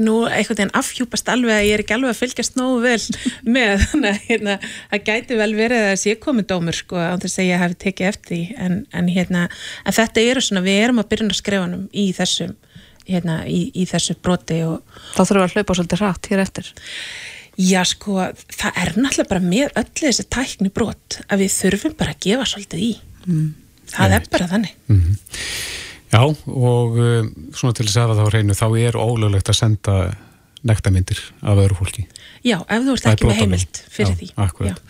[0.00, 3.02] nú einhvern veginn afhjúpast alveg að ég er ekki alveg að fylgjast nógu vel
[3.56, 4.54] með þannig að hérna,
[4.92, 8.08] það gæti vel verið að sé komið dómur sko á þess að ég hafi tekið
[8.08, 8.40] eftir því.
[8.56, 9.42] En, en hérna,
[9.84, 12.54] en þetta eru svona við erum að byrja að skrifanum í þessum
[13.10, 14.80] hérna, í, í þessu broti og
[15.16, 16.72] þá þurfum við að hlaupa svolítið hratt hér eftir
[17.58, 18.12] Já sko,
[18.54, 22.44] það er náttúrulega bara með öllu þessi tækni brot að við þurfum bara að gefa
[22.46, 22.98] svolítið í.
[23.26, 23.54] Mm.
[23.90, 24.74] það er bara þannig.
[26.10, 30.16] Já, og um, svona til þess að það á hreinu þá er ólöglegt að senda
[30.66, 32.06] nektarmyndir af öðru fólki.
[32.44, 34.28] Já, ef þú ert er ekki með heimild fyrir Já, því.
[34.36, 34.80] akkurat.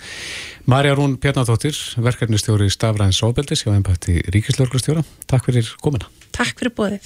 [0.71, 6.07] Marja Rún Bjarnadóttir, verkefnistjóri Stafræns Óbeldis hjá embætti Ríkislörglustjóra Takk fyrir komina
[6.37, 7.03] Takk fyrir bóðið